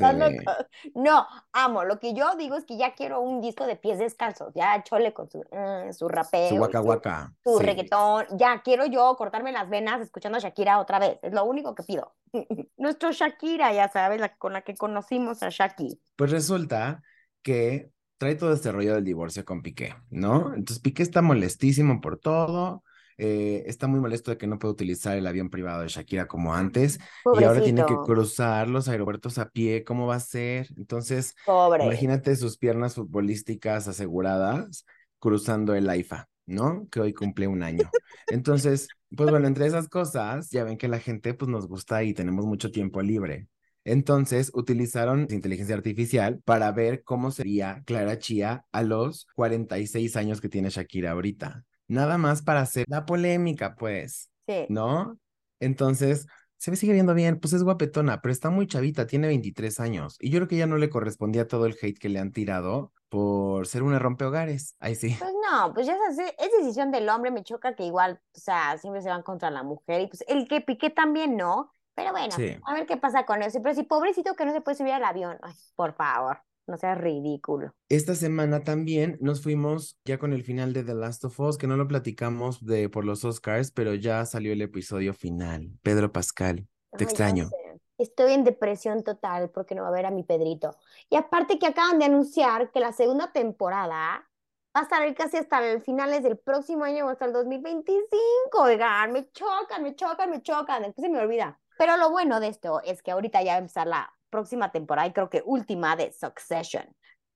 No, 0.95 1.28
amo. 1.52 1.84
Lo 1.84 2.00
que 2.00 2.13
yo 2.13 2.36
digo 2.38 2.56
es 2.56 2.65
que 2.65 2.78
ya 2.78 2.95
quiero 2.95 3.21
un 3.21 3.41
disco 3.41 3.65
de 3.67 3.76
pies 3.76 4.00
descalzos. 4.00 4.54
Ya 4.56 4.82
chole 4.84 5.13
con 5.13 5.30
su, 5.30 5.39
mm, 5.39 5.91
su 5.93 6.08
rapeo, 6.08 6.50
su 6.50 6.56
waka 6.56 6.82
su, 6.82 6.88
waka. 6.88 7.34
su 7.43 7.58
Sí. 7.60 7.65
reggaetón. 7.65 8.26
Ya 8.32 8.62
quiero 8.63 8.86
yo 8.88 9.15
cortarme 9.17 9.52
las 9.52 9.69
venas 9.69 10.02
escuchando 10.02 10.38
a 10.38 10.41
Shakira 10.41 10.80
otra 10.80 10.97
vez. 11.00 11.19
Es 11.21 11.34
lo 11.34 11.43
único 11.43 11.76
que 11.76 11.84
pido. 11.84 12.15
Nuestro 12.78 13.12
Shakira, 13.12 13.74
ya 13.74 13.89
sabes, 13.89 14.19
la 14.21 14.36
con 14.38 14.54
la 14.54 14.62
que 14.62 14.76
conocimos 14.76 15.43
a 15.43 15.50
Shaki. 15.50 16.02
Pues 16.15 16.32
resulta 16.32 17.04
que 17.43 17.91
trae 18.22 18.36
todo 18.36 18.54
este 18.54 18.72
rollo 18.72 18.94
del 18.94 19.04
divorcio 19.04 19.44
con 19.44 19.64
Piqué, 19.64 19.96
¿no? 20.12 20.54
Entonces 20.54 20.78
Piqué 20.78 21.02
está 21.02 21.24
molestísimo 21.24 22.00
por 22.02 22.20
todo, 22.20 22.84
eh, 23.18 23.64
está 23.66 23.88
muy 23.88 24.00
molesto 24.00 24.30
de 24.30 24.38
que 24.38 24.46
no 24.46 24.60
puede 24.60 24.74
utilizar 24.74 25.18
el 25.18 25.26
avión 25.26 25.50
privado 25.50 25.82
de 25.82 25.88
Shakira 25.88 26.28
como 26.28 26.54
antes 26.54 27.00
y 27.40 27.44
ahora 27.44 27.64
tiene 27.64 27.84
que 27.84 27.96
cruzar 28.06 28.70
los 28.70 28.88
aeropuertos 28.88 29.40
a 29.40 29.50
pie, 29.50 29.84
¿cómo 29.84 30.06
va 30.06 30.18
a 30.18 30.20
ser? 30.20 30.68
Entonces, 30.78 31.34
pobre. 31.48 31.84
imagínate 31.84 32.36
sus 32.36 32.60
piernas 32.60 32.94
futbolísticas 32.94 33.88
aseguradas 33.88 34.86
cruzando 35.18 35.74
el 35.74 35.90
AIFA, 35.90 36.30
¿no? 36.46 36.88
Que 36.92 37.00
hoy 37.00 37.14
cumple 37.16 37.48
un 37.48 37.64
año. 37.64 37.90
Entonces, 38.28 38.88
pues 39.18 39.32
bueno, 39.32 39.48
entre 39.48 39.66
esas 39.66 39.90
cosas, 39.90 40.52
ya 40.52 40.64
ven 40.64 40.78
que 40.78 40.88
la 40.88 41.00
gente 41.00 41.34
pues 41.34 41.50
nos 41.50 41.68
gusta 41.68 42.04
y 42.04 42.14
tenemos 42.14 42.46
mucho 42.46 42.70
tiempo 42.70 43.02
libre. 43.02 43.48
Entonces 43.84 44.52
utilizaron 44.54 45.28
inteligencia 45.30 45.76
artificial 45.76 46.39
para 46.46 46.72
ver 46.72 47.04
cómo 47.04 47.32
sería 47.32 47.82
Clara 47.86 48.20
Chía 48.20 48.65
a 48.72 48.84
los 48.84 49.28
46 49.36 50.15
años 50.15 50.41
que 50.41 50.50
tiene 50.50 50.70
Shakira 50.70 51.12
ahorita. 51.12 51.63
Nada 51.88 52.17
más 52.17 52.41
para 52.41 52.62
hacer 52.62 52.86
la 52.88 53.06
polémica, 53.06 53.76
pues, 53.76 54.30
Sí. 54.48 54.65
¿no? 54.70 55.17
Entonces, 55.60 56.26
se 56.58 56.72
ve 56.72 56.78
sigue 56.78 56.94
viendo 56.94 57.13
bien, 57.13 57.39
pues 57.39 57.54
es 57.54 57.63
guapetona, 57.63 58.22
pero 58.22 58.32
está 58.32 58.50
muy 58.50 58.67
chavita, 58.67 59.08
tiene 59.08 59.28
23 59.28 59.80
años. 59.80 60.17
Y 60.20 60.30
yo 60.30 60.39
creo 60.39 60.48
que 60.48 60.58
ya 60.58 60.67
no 60.67 60.78
le 60.78 60.89
correspondía 60.89 61.48
todo 61.48 61.65
el 61.65 61.76
hate 61.82 61.98
que 61.98 62.10
le 62.10 62.20
han 62.20 62.32
tirado 62.32 62.91
por 63.10 63.67
ser 63.67 63.84
una 63.84 64.00
rompehogares. 64.00 64.76
Ahí 64.80 64.96
sí. 64.96 65.15
Pues 65.20 65.34
no, 65.52 65.74
pues 65.74 65.88
ya 65.88 65.98
es, 66.10 66.17
es 66.17 66.52
decisión 66.60 66.91
del 66.91 67.10
hombre, 67.10 67.32
me 67.32 67.44
choca 67.44 67.76
que 67.76 67.84
igual, 67.86 68.22
o 68.36 68.39
sea, 68.39 68.78
siempre 68.78 69.02
se 69.02 69.10
van 69.10 69.24
contra 69.24 69.50
la 69.52 69.63
mujer 69.63 70.02
y 70.02 70.08
pues 70.08 70.24
el 70.28 70.48
que 70.48 70.62
pique 70.62 70.89
también, 70.89 71.36
¿no? 71.36 71.72
Pero 71.95 72.12
bueno, 72.12 72.32
Sí. 72.36 72.56
a 72.65 72.73
ver 72.73 72.86
qué 72.86 72.97
pasa 72.97 73.25
con 73.25 73.41
eso. 73.43 73.62
Pero 73.62 73.75
si 73.75 73.84
pobrecito 73.84 74.36
que 74.36 74.45
no 74.45 74.54
se 74.54 74.62
puede 74.62 74.77
subir 74.77 74.93
al 74.93 75.04
avión, 75.04 75.38
ay, 75.41 75.54
por 75.75 75.93
favor, 75.93 76.39
no 76.67 76.77
seas 76.77 76.97
ridículo. 76.97 77.73
Esta 77.89 78.15
semana 78.15 78.63
también 78.63 79.17
nos 79.19 79.43
fuimos 79.43 79.99
ya 80.06 80.17
con 80.17 80.34
el 80.34 80.43
final 80.43 80.73
de 80.73 80.84
The 80.84 80.93
Last 80.93 81.25
of 81.25 81.39
Us, 81.39 81.58
que 81.58 81.67
no 81.67 81.77
lo 81.77 81.88
platicamos 81.88 82.65
de 82.65 82.89
por 82.89 83.06
los 83.06 83.25
Oscars, 83.25 83.71
pero 83.71 83.93
ya 83.93 84.25
salió 84.25 84.54
el 84.54 84.62
episodio 84.62 85.13
final. 85.13 85.71
Pedro 85.82 86.12
Pascal, 86.12 86.67
te 86.91 87.04
Ay, 87.04 87.06
extraño. 87.06 87.49
Estoy 87.97 88.34
en 88.34 88.43
depresión 88.43 89.04
total 89.04 89.51
porque 89.51 89.75
no 89.75 89.84
va 89.84 89.89
a 89.89 89.91
ver 89.91 90.08
a 90.08 90.12
mi 90.12 90.23
Pedrito. 90.23 90.75
Y 91.10 91.17
aparte 91.17 91.60
que 91.60 91.67
acaban 91.67 91.99
de 91.99 92.06
anunciar 92.06 92.71
que 92.71 92.80
la 92.80 92.93
segunda 92.93 93.32
temporada 93.32 94.27
va 94.75 94.88
a 94.89 94.97
ahí 94.97 95.13
casi 95.13 95.38
hasta 95.38 95.63
el 95.69 95.82
finales 95.82 96.23
del 96.23 96.38
próximo 96.38 96.84
año 96.84 97.06
o 97.06 97.10
hasta 97.10 97.25
el 97.25 97.34
2025. 97.34 98.10
Oigan, 98.54 99.12
me 99.12 99.30
chocan, 99.32 99.84
me 99.84 99.95
chocan, 99.95 100.30
me 100.30 100.41
chocan. 100.41 100.84
Después 100.84 101.06
se 101.06 101.12
me 101.12 101.19
olvida. 101.19 101.60
Pero 101.82 101.98
lo 101.98 102.12
bueno 102.12 102.39
de 102.39 102.48
esto 102.50 102.80
es 102.84 103.02
que 103.02 103.10
ahorita 103.10 103.41
ya 103.41 103.54
va 103.54 103.56
a 103.56 103.58
empezar 103.58 103.88
la 103.88 104.13
próxima 104.30 104.72
temporada 104.72 105.08
y 105.08 105.13
creo 105.13 105.32
que 105.32 105.41
última 105.44 105.96
de 105.96 106.13
Succession. 106.13 106.86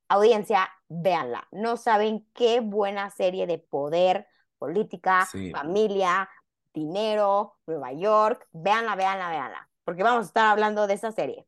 Audiencia, 0.07 0.69
véanla. 0.87 1.47
No 1.51 1.77
saben 1.77 2.27
qué 2.35 2.59
buena 2.59 3.09
serie 3.09 3.47
de 3.47 3.57
poder, 3.57 4.27
política, 4.59 5.25
Sí. 5.31 5.49
familia, 5.49 6.29
dinero, 6.75 7.57
Nueva 7.65 7.91
York. 7.93 8.47
Véanla, 8.51 8.95
véanla, 8.95 9.31
véanla. 9.31 9.69
Porque 9.83 10.03
vamos 10.03 10.25
a 10.25 10.27
estar 10.27 10.45
hablando 10.45 10.85
de 10.85 10.93
esa 10.93 11.11
serie. 11.11 11.47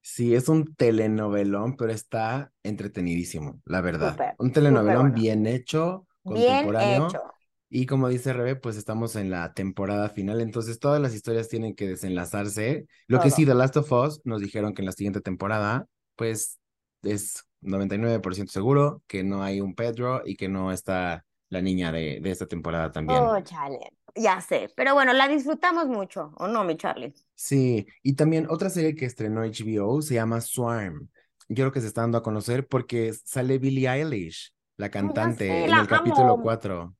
Sí, 0.00 0.36
es 0.36 0.48
un 0.48 0.72
telenovelón, 0.76 1.76
pero 1.76 1.90
está 1.90 2.52
entretenidísimo, 2.62 3.60
la 3.64 3.80
verdad. 3.80 4.16
Un 4.38 4.52
telenovelón 4.52 5.08
bueno. 5.10 5.14
bien 5.20 5.46
hecho, 5.48 6.06
Bien 6.22 6.68
contemporáneo. 6.68 7.08
hecho. 7.08 7.33
Y 7.76 7.86
como 7.86 8.08
dice 8.08 8.32
Rebe, 8.32 8.54
pues 8.54 8.76
estamos 8.76 9.16
en 9.16 9.30
la 9.30 9.52
temporada 9.52 10.08
final, 10.08 10.40
entonces 10.40 10.78
todas 10.78 11.02
las 11.02 11.12
historias 11.12 11.48
tienen 11.48 11.74
que 11.74 11.88
desenlazarse. 11.88 12.86
Lo 13.08 13.18
que 13.18 13.32
sí, 13.32 13.44
The 13.44 13.56
Last 13.56 13.76
of 13.76 13.90
Us 13.90 14.20
nos 14.22 14.40
dijeron 14.40 14.74
que 14.74 14.82
en 14.82 14.86
la 14.86 14.92
siguiente 14.92 15.20
temporada, 15.20 15.88
pues 16.14 16.60
es 17.02 17.44
99% 17.62 18.46
seguro 18.52 19.02
que 19.08 19.24
no 19.24 19.42
hay 19.42 19.60
un 19.60 19.74
Pedro 19.74 20.22
y 20.24 20.36
que 20.36 20.48
no 20.48 20.70
está 20.70 21.24
la 21.48 21.62
niña 21.62 21.90
de, 21.90 22.20
de 22.22 22.30
esta 22.30 22.46
temporada 22.46 22.92
también. 22.92 23.18
Oh, 23.20 23.40
chale. 23.40 23.80
Ya 24.14 24.40
sé. 24.40 24.70
Pero 24.76 24.94
bueno, 24.94 25.12
la 25.12 25.26
disfrutamos 25.26 25.88
mucho, 25.88 26.32
¿o 26.36 26.46
no, 26.46 26.62
mi 26.62 26.76
Charlie? 26.76 27.12
Sí, 27.34 27.88
y 28.04 28.12
también 28.12 28.46
otra 28.48 28.70
serie 28.70 28.94
que 28.94 29.06
estrenó 29.06 29.40
HBO 29.40 30.00
se 30.00 30.14
llama 30.14 30.40
Swarm. 30.40 31.08
Yo 31.48 31.64
creo 31.64 31.72
que 31.72 31.80
se 31.80 31.88
está 31.88 32.02
dando 32.02 32.18
a 32.18 32.22
conocer 32.22 32.68
porque 32.68 33.12
sale 33.24 33.58
Billie 33.58 33.88
Eilish, 33.88 34.54
la 34.76 34.92
cantante, 34.92 35.48
sé, 35.48 35.64
en 35.64 35.70
la 35.72 35.80
el 35.80 35.88
capítulo 35.88 36.34
amo. 36.34 36.42
4. 36.44 36.94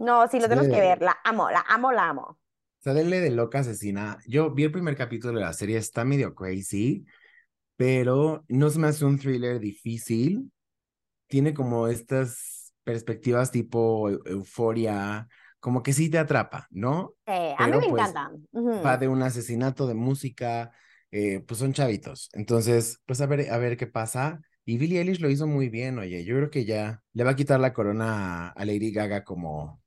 No, 0.00 0.26
sí, 0.28 0.40
lo 0.40 0.48
tenemos 0.48 0.66
que 0.68 0.80
ver. 0.80 1.00
La 1.02 1.16
amo, 1.24 1.48
la 1.50 1.64
amo, 1.68 1.92
la 1.92 2.08
amo. 2.08 2.38
Sale 2.78 3.04
de 3.20 3.30
loca 3.30 3.58
asesina. 3.60 4.18
Yo 4.26 4.52
vi 4.54 4.64
el 4.64 4.72
primer 4.72 4.96
capítulo 4.96 5.34
de 5.34 5.40
la 5.44 5.52
serie, 5.52 5.76
está 5.76 6.04
medio 6.04 6.34
crazy, 6.34 7.04
pero 7.76 8.44
no 8.48 8.70
se 8.70 8.78
me 8.80 8.88
hace 8.88 9.04
un 9.06 9.18
thriller 9.18 9.60
difícil. 9.60 10.52
Tiene 11.28 11.54
como 11.54 11.88
estas 11.88 12.74
perspectivas 12.84 13.50
tipo 13.52 14.10
eu- 14.10 14.22
euforia, 14.26 15.28
como 15.60 15.82
que 15.82 15.92
sí 15.94 16.10
te 16.10 16.18
atrapa, 16.18 16.68
¿no? 16.70 17.14
Eh, 17.26 17.54
a 17.58 17.68
mí 17.68 17.76
me 17.78 17.86
pues 17.88 17.92
encantan. 17.92 18.46
Ujú. 18.52 18.72
va 18.84 18.96
de 18.98 19.08
un 19.08 19.22
asesinato 19.22 19.86
de 19.88 19.94
música, 19.94 20.72
eh, 21.10 21.40
pues 21.46 21.58
son 21.60 21.72
chavitos. 21.72 22.30
Entonces, 22.34 23.00
pues 23.06 23.20
a 23.20 23.26
ver, 23.26 23.50
a 23.50 23.58
ver 23.58 23.76
qué 23.76 23.86
pasa. 23.86 24.40
Y 24.64 24.78
Billie 24.78 25.00
Eilish 25.00 25.20
lo 25.20 25.30
hizo 25.30 25.46
muy 25.46 25.68
bien, 25.70 25.98
oye. 25.98 26.24
Yo 26.24 26.36
creo 26.36 26.50
que 26.50 26.64
ya 26.64 27.02
le 27.14 27.24
va 27.24 27.32
a 27.32 27.36
quitar 27.36 27.60
la 27.60 27.72
corona 27.74 28.50
a 28.50 28.64
Lady 28.64 28.92
Gaga 28.92 29.24
como, 29.24 29.79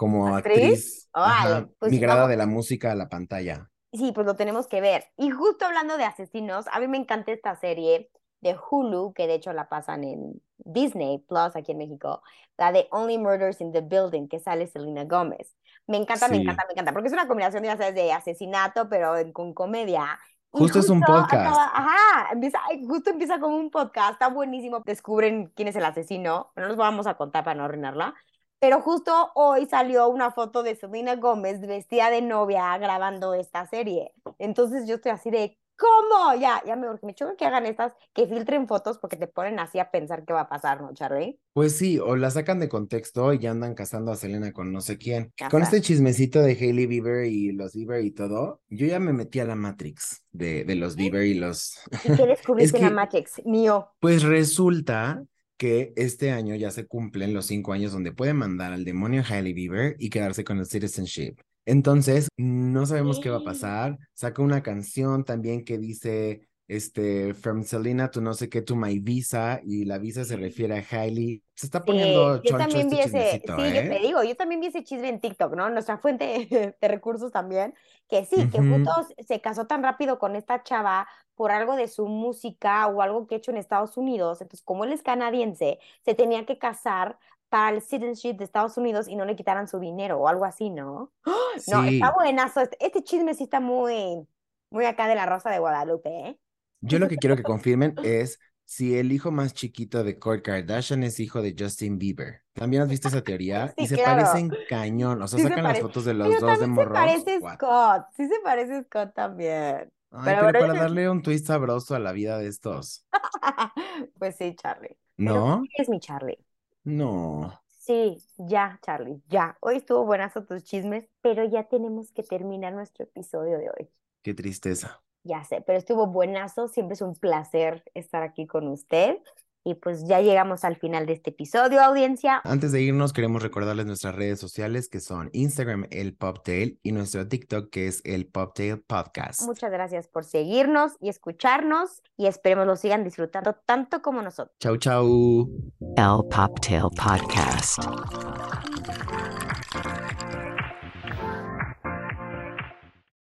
como 0.00 0.34
¿Actriz? 0.34 0.56
actriz, 0.56 1.08
ajá, 1.12 1.68
pues 1.78 1.92
migrada 1.92 2.20
vamos- 2.20 2.30
de 2.30 2.36
la 2.38 2.46
música 2.46 2.92
a 2.92 2.94
la 2.94 3.08
pantalla. 3.10 3.68
Sí, 3.92 4.12
pues 4.14 4.26
lo 4.26 4.34
tenemos 4.34 4.66
que 4.66 4.80
ver. 4.80 5.04
Y 5.18 5.30
justo 5.30 5.66
hablando 5.66 5.98
de 5.98 6.04
asesinos, 6.04 6.64
a 6.72 6.80
mí 6.80 6.88
me 6.88 6.96
encanta 6.96 7.32
esta 7.32 7.54
serie 7.56 8.08
de 8.40 8.56
Hulu, 8.56 9.12
que 9.12 9.26
de 9.26 9.34
hecho 9.34 9.52
la 9.52 9.68
pasan 9.68 10.04
en 10.04 10.40
Disney 10.56 11.18
Plus 11.18 11.54
aquí 11.54 11.72
en 11.72 11.78
México, 11.78 12.22
la 12.56 12.72
de 12.72 12.88
Only 12.92 13.18
Murders 13.18 13.60
in 13.60 13.72
the 13.72 13.82
Building, 13.82 14.28
que 14.28 14.40
sale 14.40 14.66
Selena 14.68 15.04
Gómez. 15.04 15.54
Me 15.86 15.98
encanta, 15.98 16.28
me 16.28 16.36
Sí. 16.36 16.42
encanta, 16.42 16.64
me 16.66 16.72
encanta, 16.72 16.92
porque 16.92 17.08
es 17.08 17.12
una 17.12 17.26
combinación, 17.28 17.62
ya 17.64 17.76
sabes, 17.76 17.94
de 17.94 18.10
asesinato, 18.12 18.88
pero 18.88 19.18
en- 19.18 19.32
con 19.32 19.52
comedia. 19.52 20.18
Y 20.54 20.58
Justo 20.60 20.78
es 20.80 20.88
un 20.88 21.00
podcast. 21.00 21.34
acaba- 21.34 21.70
ajá, 21.74 22.32
empieza, 22.32 22.58
justo 22.88 23.10
empieza 23.10 23.38
como 23.38 23.56
un 23.56 23.70
podcast, 23.70 24.12
está 24.12 24.28
buenísimo. 24.28 24.80
Descubren 24.86 25.52
quién 25.54 25.68
es 25.68 25.76
el 25.76 25.84
asesino, 25.84 26.50
no 26.56 26.66
los 26.66 26.76
vamos 26.76 27.06
a 27.06 27.14
contar 27.14 27.44
para 27.44 27.54
no 27.56 27.64
arruinarla. 27.64 28.14
Pero 28.60 28.80
justo 28.82 29.30
hoy 29.34 29.66
salió 29.66 30.08
una 30.08 30.30
foto 30.32 30.62
de 30.62 30.76
Selena 30.76 31.16
Gómez 31.16 31.60
vestida 31.60 32.10
de 32.10 32.22
novia 32.22 32.76
grabando 32.78 33.34
esta 33.34 33.66
serie. 33.66 34.12
Entonces 34.38 34.86
yo 34.86 34.96
estoy 34.96 35.12
así 35.12 35.30
de, 35.30 35.58
¿cómo? 35.76 36.34
Ya, 36.38 36.62
ya 36.66 36.76
me 36.76 36.86
urge, 36.90 37.06
me 37.06 37.14
choca 37.14 37.36
que 37.36 37.46
hagan 37.46 37.64
estas, 37.64 37.94
que 38.12 38.26
filtren 38.26 38.68
fotos 38.68 38.98
porque 38.98 39.16
te 39.16 39.26
ponen 39.26 39.58
así 39.58 39.78
a 39.78 39.90
pensar 39.90 40.26
qué 40.26 40.34
va 40.34 40.42
a 40.42 40.48
pasar, 40.50 40.82
¿no, 40.82 40.92
Charlie? 40.92 41.40
Pues 41.54 41.78
sí, 41.78 41.98
o 41.98 42.16
la 42.16 42.30
sacan 42.30 42.60
de 42.60 42.68
contexto 42.68 43.32
y 43.32 43.38
ya 43.38 43.50
andan 43.50 43.74
casando 43.74 44.12
a 44.12 44.16
Selena 44.16 44.52
con 44.52 44.72
no 44.72 44.82
sé 44.82 44.98
quién. 44.98 45.32
Con 45.50 45.62
este 45.62 45.80
chismecito 45.80 46.42
de 46.42 46.52
Hailey 46.52 46.86
Bieber 46.86 47.24
y 47.24 47.52
los 47.52 47.72
Bieber 47.72 48.04
y 48.04 48.10
todo, 48.10 48.60
yo 48.68 48.86
ya 48.86 49.00
me 49.00 49.14
metí 49.14 49.40
a 49.40 49.46
la 49.46 49.54
Matrix 49.56 50.22
de, 50.32 50.64
de 50.64 50.74
los 50.74 50.96
Bieber 50.96 51.24
y 51.24 51.34
los... 51.34 51.78
¿Y 52.04 52.14
qué 52.14 52.26
descubriste 52.26 52.76
en 52.76 52.82
la 52.82 52.88
que- 52.90 52.94
Matrix? 52.94 53.42
Mío. 53.46 53.88
Pues 54.00 54.22
resulta 54.22 55.24
que 55.60 55.92
este 55.94 56.30
año 56.30 56.54
ya 56.54 56.70
se 56.70 56.86
cumplen 56.86 57.34
los 57.34 57.44
cinco 57.44 57.74
años 57.74 57.92
donde 57.92 58.12
puede 58.12 58.32
mandar 58.32 58.72
al 58.72 58.82
demonio 58.82 59.20
a 59.20 59.24
Hailey 59.26 59.52
Bieber 59.52 59.94
y 59.98 60.08
quedarse 60.08 60.42
con 60.42 60.58
el 60.58 60.64
citizenship. 60.64 61.34
Entonces, 61.66 62.28
no 62.38 62.86
sabemos 62.86 63.20
qué 63.20 63.28
va 63.28 63.40
a 63.40 63.44
pasar. 63.44 63.98
Saca 64.14 64.40
una 64.40 64.62
canción 64.62 65.22
también 65.22 65.66
que 65.66 65.76
dice, 65.76 66.48
este, 66.70 67.34
From 67.34 67.64
Selena 67.64 68.12
to 68.12 68.20
no 68.20 68.32
sé 68.32 68.48
qué, 68.48 68.62
to 68.62 68.76
my 68.76 69.00
visa, 69.00 69.60
y 69.64 69.84
la 69.86 69.98
visa 69.98 70.24
se 70.24 70.36
refiere 70.36 70.78
a 70.78 70.84
Hailey. 70.88 71.42
Se 71.56 71.66
está 71.66 71.84
poniendo 71.84 72.36
yo 72.36 72.42
choncho 72.42 72.58
también 72.58 72.86
este 72.92 72.96
vi 72.96 73.02
ese, 73.02 73.32
sí, 73.38 73.42
yo 73.46 73.64
¿eh? 73.64 73.88
te 73.88 73.98
digo, 73.98 74.22
yo 74.22 74.36
también 74.36 74.60
vi 74.60 74.68
ese 74.68 74.84
chisme 74.84 75.08
en 75.08 75.20
TikTok, 75.20 75.54
¿no? 75.56 75.68
Nuestra 75.68 75.98
fuente 75.98 76.46
de 76.80 76.88
recursos 76.88 77.32
también, 77.32 77.74
que 78.08 78.24
sí, 78.24 78.48
que 78.50 78.58
justo 78.58 78.92
se 79.18 79.40
casó 79.40 79.66
tan 79.66 79.82
rápido 79.82 80.20
con 80.20 80.36
esta 80.36 80.62
chava 80.62 81.08
por 81.34 81.50
algo 81.50 81.74
de 81.74 81.88
su 81.88 82.06
música 82.06 82.86
o 82.86 83.02
algo 83.02 83.26
que 83.26 83.34
ha 83.34 83.38
hecho 83.38 83.50
en 83.50 83.56
Estados 83.56 83.96
Unidos, 83.96 84.40
entonces 84.40 84.64
como 84.64 84.84
él 84.84 84.92
es 84.92 85.02
canadiense, 85.02 85.80
se 86.04 86.14
tenía 86.14 86.46
que 86.46 86.56
casar 86.56 87.18
para 87.48 87.74
el 87.74 87.82
citizenship 87.82 88.34
de 88.34 88.44
Estados 88.44 88.76
Unidos 88.76 89.08
y 89.08 89.16
no 89.16 89.24
le 89.24 89.34
quitaran 89.34 89.66
su 89.66 89.80
dinero 89.80 90.20
o 90.20 90.28
algo 90.28 90.44
así, 90.44 90.70
¿no? 90.70 91.10
No, 91.66 91.82
está 91.82 92.12
buenazo, 92.12 92.60
este, 92.60 92.76
este 92.78 93.02
chisme 93.02 93.34
sí 93.34 93.42
está 93.42 93.58
muy, 93.58 94.24
muy 94.70 94.84
acá 94.84 95.08
de 95.08 95.16
la 95.16 95.26
Rosa 95.26 95.50
de 95.50 95.58
Guadalupe, 95.58 96.08
¿eh? 96.10 96.38
Yo 96.80 96.98
lo 96.98 97.08
que 97.08 97.16
quiero 97.16 97.36
que 97.36 97.42
confirmen 97.42 97.94
es 98.02 98.38
si 98.64 98.96
el 98.96 99.12
hijo 99.12 99.30
más 99.30 99.52
chiquito 99.52 100.04
de 100.04 100.18
Kourtney 100.18 100.42
Kardashian 100.42 101.02
es 101.02 101.18
hijo 101.20 101.42
de 101.42 101.54
Justin 101.58 101.98
Bieber. 101.98 102.42
¿También 102.52 102.82
has 102.82 102.88
visto 102.88 103.08
esa 103.08 103.22
teoría? 103.22 103.68
Sí, 103.76 103.84
y 103.84 103.86
se 103.88 103.96
claro. 103.96 104.22
parecen 104.22 104.50
cañón. 104.68 105.20
O 105.22 105.28
sea, 105.28 105.38
Sí 105.38 105.42
se 105.42 105.48
sacan 105.48 105.64
las 105.64 105.80
fotos 105.80 106.04
de 106.04 106.14
los 106.14 106.28
Pero 106.28 106.40
dos 106.40 106.60
de 106.60 106.66
también 106.66 106.74
se 106.74 106.74
morros. 106.86 106.98
parece 106.98 107.38
What? 107.38 107.54
Scott. 107.54 108.06
Sí 108.16 108.28
se 108.28 108.40
parece 108.42 108.82
Scott 108.84 109.14
también. 109.14 109.92
Ay, 110.12 110.36
Pero 110.36 110.40
para 110.52 110.74
darle 110.74 111.08
un 111.10 111.22
twist 111.22 111.46
sabroso 111.46 111.94
a 111.94 111.98
la 111.98 112.12
vida 112.12 112.38
de 112.38 112.48
estos. 112.48 113.06
Pues 114.18 114.36
sí, 114.36 114.54
Charlie. 114.56 114.96
¿No? 115.16 115.62
¿qué 115.74 115.82
es 115.82 115.88
mi 115.88 116.00
Charlie? 116.00 116.38
No. 116.84 117.52
Sí, 117.68 118.22
ya, 118.36 118.78
Charlie, 118.82 119.22
ya. 119.28 119.56
Hoy 119.60 119.76
estuvo 119.76 120.04
buenazo 120.04 120.44
tus 120.44 120.62
chismes, 120.64 121.08
pero 121.22 121.44
ya 121.44 121.64
tenemos 121.68 122.12
que 122.12 122.22
terminar 122.22 122.72
nuestro 122.74 123.04
episodio 123.04 123.58
de 123.58 123.70
hoy. 123.70 123.90
Qué 124.22 124.32
tristeza. 124.34 125.02
Ya 125.22 125.44
sé, 125.44 125.62
pero 125.66 125.78
estuvo 125.78 126.06
buenazo. 126.06 126.68
Siempre 126.68 126.94
es 126.94 127.02
un 127.02 127.14
placer 127.14 127.84
estar 127.94 128.22
aquí 128.22 128.46
con 128.46 128.68
usted. 128.68 129.18
Y 129.62 129.74
pues 129.74 130.06
ya 130.06 130.22
llegamos 130.22 130.64
al 130.64 130.76
final 130.76 131.04
de 131.04 131.12
este 131.12 131.30
episodio, 131.30 131.82
audiencia. 131.82 132.40
Antes 132.44 132.72
de 132.72 132.80
irnos, 132.80 133.12
queremos 133.12 133.42
recordarles 133.42 133.84
nuestras 133.84 134.14
redes 134.14 134.40
sociales 134.40 134.88
que 134.88 135.00
son 135.00 135.28
Instagram, 135.34 135.86
el 135.90 136.16
Poptail, 136.16 136.80
y 136.82 136.92
nuestro 136.92 137.28
TikTok, 137.28 137.68
que 137.68 137.86
es 137.86 138.00
el 138.04 138.26
Poptail 138.26 138.80
Podcast. 138.80 139.42
Muchas 139.42 139.70
gracias 139.70 140.08
por 140.08 140.24
seguirnos 140.24 140.92
y 140.98 141.10
escucharnos 141.10 142.02
y 142.16 142.26
esperemos 142.26 142.66
lo 142.66 142.76
sigan 142.76 143.04
disfrutando 143.04 143.54
tanto 143.66 144.00
como 144.00 144.22
nosotros. 144.22 144.56
Chau, 144.60 144.78
chau. 144.78 145.50
El 145.80 146.28
Poptail 146.30 146.88
Podcast. 146.96 147.80